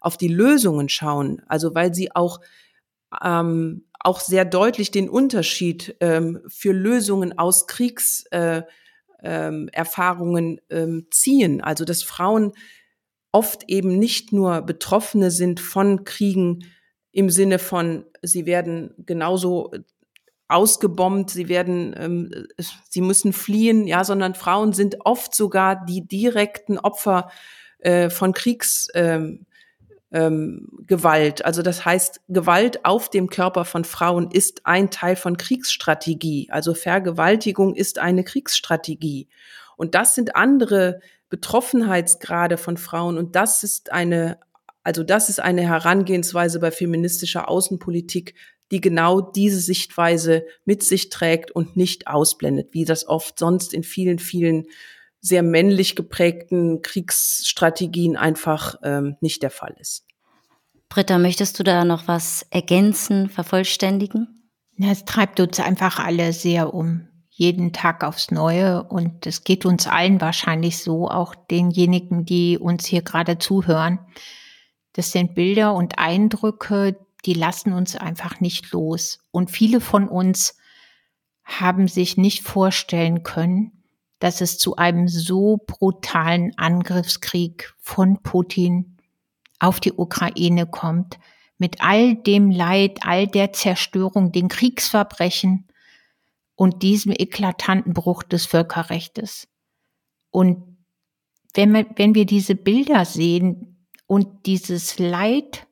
[0.00, 1.40] auf die Lösungen schauen.
[1.46, 2.40] Also weil sie auch,
[3.24, 8.62] ähm, auch sehr deutlich den Unterschied ähm, für Lösungen aus Kriegs, äh,
[9.22, 11.60] ähm, Erfahrungen ähm, ziehen.
[11.60, 12.52] Also dass Frauen
[13.32, 16.64] oft eben nicht nur Betroffene sind von Kriegen
[17.12, 19.72] im Sinne von, sie werden genauso
[20.48, 22.46] ausgebombt, sie werden, ähm,
[22.88, 27.30] sie müssen fliehen, ja, sondern Frauen sind oft sogar die direkten Opfer
[27.78, 29.46] äh, von Kriegs, ähm,
[30.12, 31.44] ähm, Gewalt.
[31.44, 36.48] Also das heißt, Gewalt auf dem Körper von Frauen ist ein Teil von Kriegsstrategie.
[36.50, 39.28] Also Vergewaltigung ist eine Kriegsstrategie.
[39.76, 43.16] Und das sind andere Betroffenheitsgrade von Frauen.
[43.16, 44.38] Und das ist eine,
[44.82, 48.34] also das ist eine Herangehensweise bei feministischer Außenpolitik,
[48.72, 53.82] die genau diese Sichtweise mit sich trägt und nicht ausblendet, wie das oft sonst in
[53.82, 54.66] vielen, vielen
[55.20, 60.06] sehr männlich geprägten Kriegsstrategien einfach ähm, nicht der Fall ist.
[60.88, 64.50] Britta, möchtest du da noch was ergänzen, vervollständigen?
[64.76, 67.06] Ja, es treibt uns einfach alle sehr um.
[67.28, 72.84] jeden Tag aufs Neue und es geht uns allen wahrscheinlich so, auch denjenigen, die uns
[72.84, 73.98] hier gerade zuhören.
[74.92, 79.20] Das sind Bilder und Eindrücke, die lassen uns einfach nicht los.
[79.30, 80.56] Und viele von uns
[81.44, 83.79] haben sich nicht vorstellen können,
[84.20, 88.96] dass es zu einem so brutalen Angriffskrieg von Putin
[89.58, 91.18] auf die Ukraine kommt,
[91.58, 95.66] mit all dem Leid, all der Zerstörung, den Kriegsverbrechen
[96.54, 99.48] und diesem eklatanten Bruch des Völkerrechtes.
[100.30, 100.78] Und
[101.54, 105.66] wenn, man, wenn wir diese Bilder sehen und dieses Leid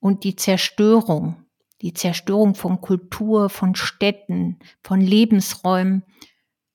[0.00, 1.44] und die Zerstörung,
[1.82, 6.04] die Zerstörung von Kultur, von Städten, von Lebensräumen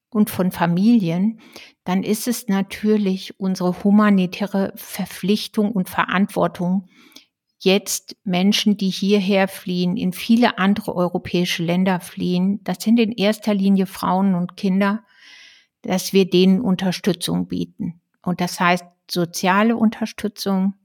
[0.09, 1.39] und von Familien,
[1.83, 6.87] dann ist es natürlich unsere humanitäre Verpflichtung und Verantwortung,
[7.59, 13.53] jetzt Menschen, die hierher fliehen, in viele andere europäische Länder fliehen, das sind in erster
[13.53, 15.03] Linie Frauen und Kinder,
[15.81, 18.01] dass wir denen Unterstützung bieten.
[18.21, 20.75] Und das heißt soziale Unterstützung,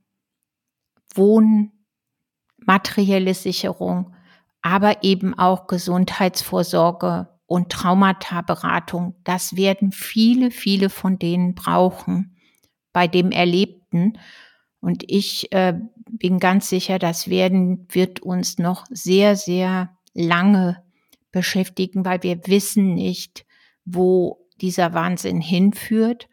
[1.15, 1.87] Wohnen,
[2.59, 4.15] materielle Sicherung,
[4.63, 9.17] aber eben auch Gesundheitsvorsorge und Traumataberatung.
[9.25, 12.37] Das werden viele, viele von denen brauchen
[12.93, 14.19] bei dem Erlebten.
[14.81, 15.75] Und ich äh,
[16.11, 20.83] bin ganz sicher, das werden, wird uns noch sehr, sehr lange
[21.33, 23.45] beschäftigen, weil wir wissen nicht,
[23.85, 26.29] wo dieser Wahnsinn hinführt.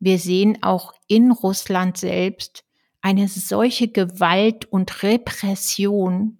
[0.00, 2.64] Wir sehen auch in Russland selbst
[3.00, 6.38] eine solche Gewalt und Repression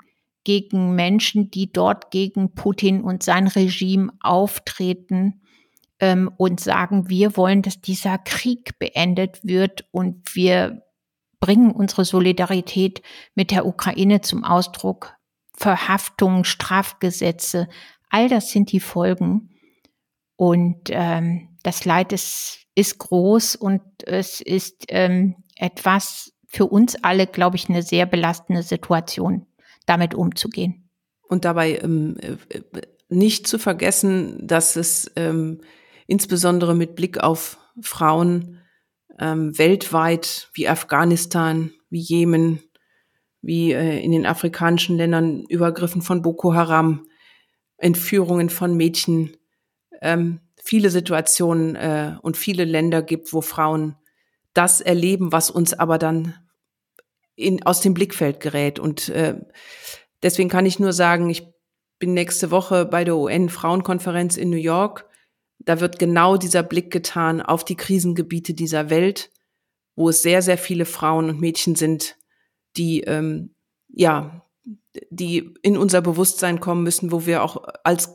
[0.49, 5.42] gegen Menschen, die dort gegen Putin und sein Regime auftreten
[6.01, 10.84] ähm, und sagen, wir wollen, dass dieser Krieg beendet wird und wir
[11.38, 13.03] bringen unsere Solidarität
[13.34, 15.16] mit der Ukraine zum Ausdruck.
[15.55, 17.68] Verhaftungen, Strafgesetze,
[18.09, 19.51] all das sind die Folgen.
[20.36, 27.26] Und ähm, das Leid ist, ist groß und es ist ähm, etwas für uns alle,
[27.26, 29.44] glaube ich, eine sehr belastende Situation,
[29.89, 30.91] damit umzugehen.
[31.22, 32.61] Und dabei ähm, äh,
[33.09, 35.61] nicht zu vergessen, dass es ähm,
[36.07, 38.59] insbesondere mit Blick auf Frauen
[39.18, 42.61] ähm, weltweit wie Afghanistan, wie Jemen,
[43.41, 47.07] wie äh, in den afrikanischen Ländern Übergriffen von Boko Haram,
[47.78, 49.36] Entführungen von Mädchen,
[50.03, 53.97] ähm, viele Situationen äh, und viele Länder gibt, wo Frauen
[54.53, 56.34] das erleben, was uns aber dann
[57.39, 58.78] in, aus dem Blickfeld gerät.
[58.78, 59.34] Und äh,
[60.22, 61.47] deswegen kann ich nur sagen, ich
[61.99, 65.09] bin nächste Woche bei der UN-Frauenkonferenz in New York
[65.59, 69.30] da wird genau dieser Blick getan auf die Krisengebiete dieser Welt,
[69.97, 72.16] wo es sehr, sehr viele Frauen und Mädchen sind,
[72.76, 73.55] die, ähm,
[73.89, 74.47] ja,
[75.11, 78.14] die in unser Bewusstsein kommen müssen, wo wir auch als,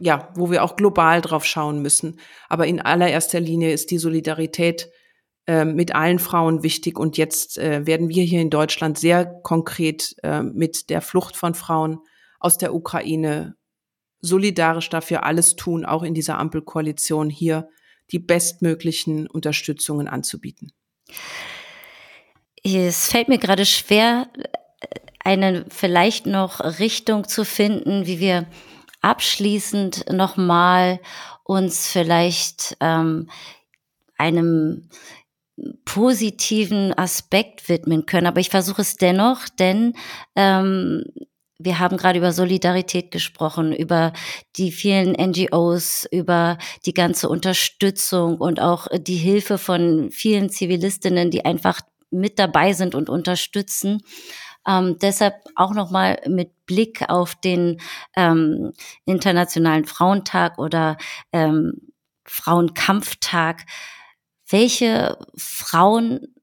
[0.00, 2.20] ja, wo wir auch global drauf schauen müssen.
[2.48, 4.90] Aber in allererster Linie ist die Solidarität
[5.64, 6.98] mit allen Frauen wichtig.
[6.98, 11.54] Und jetzt äh, werden wir hier in Deutschland sehr konkret äh, mit der Flucht von
[11.54, 12.00] Frauen
[12.38, 13.56] aus der Ukraine
[14.20, 17.68] solidarisch dafür alles tun, auch in dieser Ampelkoalition hier
[18.12, 20.72] die bestmöglichen Unterstützungen anzubieten.
[22.62, 24.28] Es fällt mir gerade schwer,
[25.24, 28.46] eine vielleicht noch Richtung zu finden, wie wir
[29.00, 31.00] abschließend nochmal
[31.44, 33.30] uns vielleicht ähm,
[34.16, 34.88] einem
[35.84, 38.26] positiven Aspekt widmen können.
[38.26, 39.94] Aber ich versuche es dennoch, denn
[40.36, 41.04] ähm,
[41.62, 44.12] wir haben gerade über Solidarität gesprochen, über
[44.56, 46.56] die vielen NGOs, über
[46.86, 51.80] die ganze Unterstützung und auch die Hilfe von vielen Zivilistinnen, die einfach
[52.10, 54.02] mit dabei sind und unterstützen.
[54.66, 57.80] Ähm, deshalb auch nochmal mit Blick auf den
[58.16, 58.72] ähm,
[59.04, 60.96] Internationalen Frauentag oder
[61.32, 61.92] ähm,
[62.24, 63.66] Frauenkampftag.
[64.50, 66.34] Welche Frauen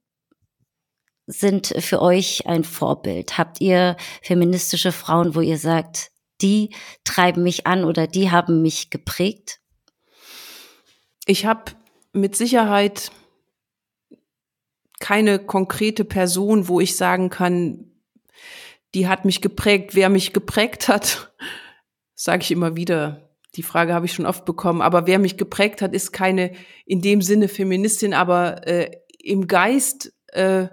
[1.26, 3.38] sind für euch ein Vorbild?
[3.38, 8.90] Habt ihr feministische Frauen, wo ihr sagt, die treiben mich an oder die haben mich
[8.90, 9.60] geprägt?
[11.26, 11.74] Ich habe
[12.14, 13.12] mit Sicherheit
[15.00, 17.92] keine konkrete Person, wo ich sagen kann,
[18.96, 19.96] die hat mich geprägt.
[19.96, 21.34] Wer mich geprägt hat,
[22.16, 23.27] sage ich immer wieder.
[23.58, 24.82] Die Frage habe ich schon oft bekommen.
[24.82, 26.54] Aber wer mich geprägt hat, ist keine
[26.86, 30.68] in dem Sinne Feministin, aber äh, im Geist äh,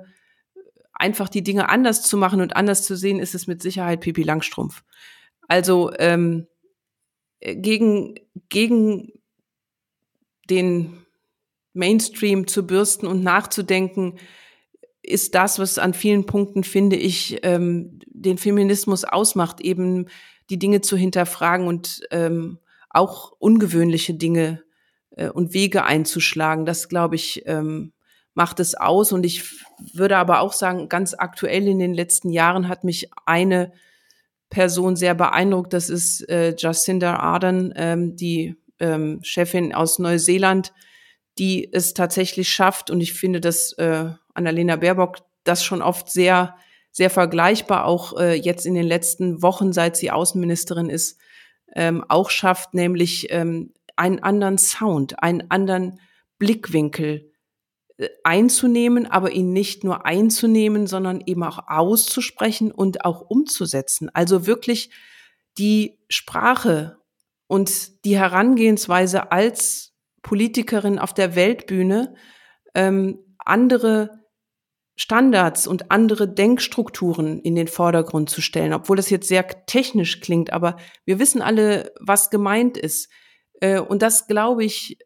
[0.93, 4.22] einfach die Dinge anders zu machen und anders zu sehen, ist es mit Sicherheit Pipi
[4.22, 4.85] Langstrumpf.
[5.49, 6.47] Also ähm,
[7.41, 8.14] gegen,
[8.49, 9.12] gegen
[10.49, 11.05] den
[11.72, 14.18] Mainstream zu bürsten und nachzudenken,
[15.03, 20.07] ist das, was an vielen Punkten, finde ich, ähm, den Feminismus ausmacht, eben
[20.49, 22.59] die Dinge zu hinterfragen und ähm,
[22.95, 24.62] auch ungewöhnliche Dinge
[25.11, 26.64] äh, und Wege einzuschlagen.
[26.64, 27.92] Das, glaube ich, ähm,
[28.34, 29.12] macht es aus.
[29.12, 29.45] Und ich
[29.92, 33.72] würde aber auch sagen, ganz aktuell in den letzten Jahren hat mich eine
[34.51, 35.72] Person sehr beeindruckt.
[35.72, 40.72] Das ist äh, Jacinda Ardern, ähm, die ähm, Chefin aus Neuseeland,
[41.38, 42.90] die es tatsächlich schafft.
[42.90, 46.57] Und ich finde, dass äh, Annalena Baerbock das schon oft sehr,
[46.90, 51.18] sehr vergleichbar auch äh, jetzt in den letzten Wochen, seit sie Außenministerin ist,
[51.75, 56.01] ähm, auch schafft, nämlich ähm, einen anderen Sound, einen anderen
[56.39, 57.33] Blickwinkel
[57.97, 64.11] äh, einzunehmen, aber ihn nicht nur einzunehmen, sondern eben auch auszusprechen und auch umzusetzen.
[64.12, 64.91] Also wirklich
[65.59, 66.99] die Sprache
[67.47, 72.14] und die Herangehensweise als Politikerin auf der Weltbühne
[72.75, 74.24] ähm, andere
[74.97, 80.53] Standards und andere Denkstrukturen in den Vordergrund zu stellen, obwohl das jetzt sehr technisch klingt,
[80.53, 83.11] aber wir wissen alle, was gemeint ist.
[83.61, 84.99] Äh, und das glaube ich,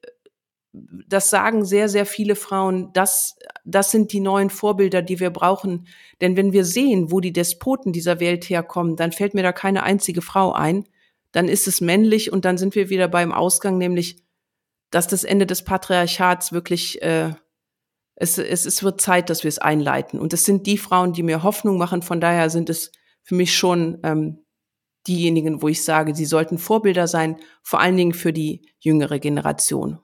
[0.72, 5.86] das sagen sehr, sehr viele Frauen, das, das sind die neuen Vorbilder, die wir brauchen.
[6.20, 9.82] Denn wenn wir sehen, wo die Despoten dieser Welt herkommen, dann fällt mir da keine
[9.82, 10.84] einzige Frau ein.
[11.32, 14.22] Dann ist es männlich und dann sind wir wieder beim Ausgang, nämlich,
[14.90, 17.32] dass das Ende des Patriarchats wirklich, äh,
[18.20, 20.18] es, es, es wird Zeit, dass wir es einleiten.
[20.18, 22.02] Und es sind die Frauen, die mir Hoffnung machen.
[22.02, 22.90] Von daher sind es
[23.22, 24.44] für mich schon ähm,
[25.06, 30.00] diejenigen, wo ich sage, sie sollten Vorbilder sein, vor allen Dingen für die jüngere Generation.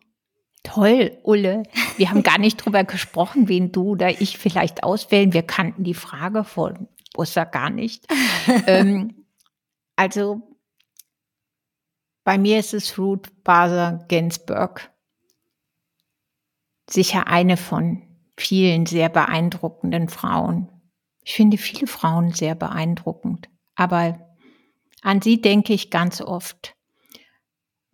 [0.62, 1.64] Toll, Ulle.
[1.96, 5.32] Wir haben gar nicht drüber gesprochen, wen du oder ich vielleicht auswählen.
[5.32, 8.06] Wir kannten die Frage von Busser gar nicht.
[8.66, 9.26] ähm,
[9.96, 10.56] also
[12.22, 14.90] bei mir ist es Ruth Baser Ginsburg.
[16.88, 18.03] Sicher eine von
[18.36, 20.70] vielen sehr beeindruckenden Frauen.
[21.22, 23.48] Ich finde viele Frauen sehr beeindruckend.
[23.76, 24.36] Aber
[25.02, 26.74] an sie denke ich ganz oft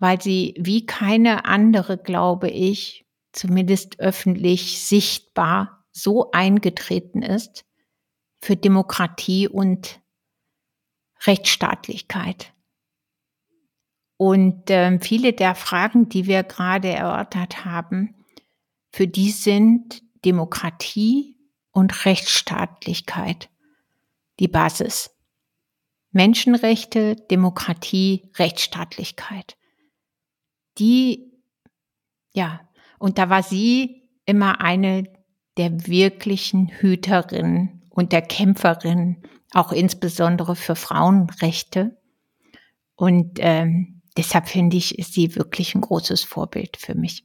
[0.00, 7.64] weil sie wie keine andere, glaube ich, zumindest öffentlich sichtbar so eingetreten ist
[8.40, 10.00] für Demokratie und
[11.26, 12.54] Rechtsstaatlichkeit.
[14.16, 18.24] Und äh, viele der Fragen, die wir gerade erörtert haben,
[18.92, 21.36] für die sind Demokratie
[21.70, 23.48] und Rechtsstaatlichkeit
[24.38, 25.10] die Basis.
[26.12, 29.56] Menschenrechte, Demokratie, Rechtsstaatlichkeit
[30.80, 31.30] die,
[32.32, 32.60] ja,
[32.98, 35.04] und da war sie immer eine
[35.56, 41.98] der wirklichen Hüterinnen und der Kämpferinnen, auch insbesondere für Frauenrechte.
[42.94, 47.24] Und ähm, deshalb finde ich, ist sie wirklich ein großes Vorbild für mich.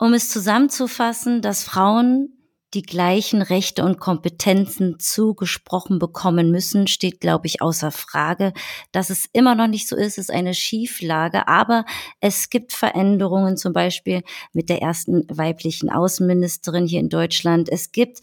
[0.00, 2.32] Um es zusammenzufassen, dass Frauen
[2.72, 8.54] die gleichen Rechte und Kompetenzen zugesprochen bekommen müssen, steht, glaube ich, außer Frage.
[8.92, 11.48] Dass es immer noch nicht so ist, ist eine Schieflage.
[11.48, 11.84] Aber
[12.20, 14.22] es gibt Veränderungen, zum Beispiel
[14.54, 17.68] mit der ersten weiblichen Außenministerin hier in Deutschland.
[17.70, 18.20] Es gibt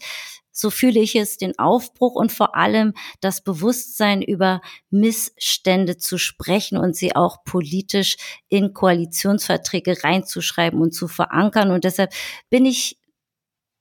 [0.58, 6.76] so fühle ich es, den Aufbruch und vor allem das Bewusstsein über Missstände zu sprechen
[6.78, 8.16] und sie auch politisch
[8.48, 11.70] in Koalitionsverträge reinzuschreiben und zu verankern.
[11.70, 12.12] Und deshalb
[12.50, 12.98] bin ich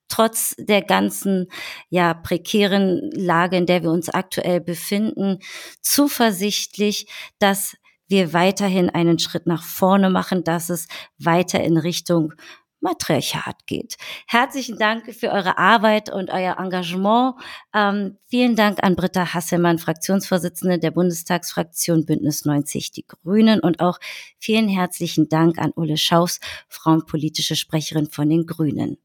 [0.08, 1.48] trotz der ganzen
[1.90, 5.40] ja prekären Lage, in der wir uns aktuell befinden,
[5.82, 7.08] zuversichtlich,
[7.40, 7.76] dass
[8.08, 12.34] wir weiterhin einen Schritt nach vorne machen, dass es weiter in Richtung
[12.80, 13.98] Matriarchat geht.
[14.28, 17.36] Herzlichen Dank für eure Arbeit und euer Engagement.
[17.74, 24.00] Ähm, vielen Dank an Britta Hasselmann, Fraktionsvorsitzende der Bundestagsfraktion Bündnis 90 Die Grünen und auch
[24.38, 28.98] vielen herzlichen Dank an Ulle Schaus, frauenpolitische Sprecherin von den Grünen.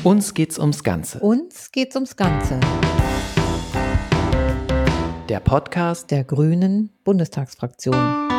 [0.04, 1.22] Uns geht's ums Ganze.
[1.22, 2.60] Uns geht's ums Ganze.
[5.30, 8.33] Der Podcast der Grünen Bundestagsfraktion.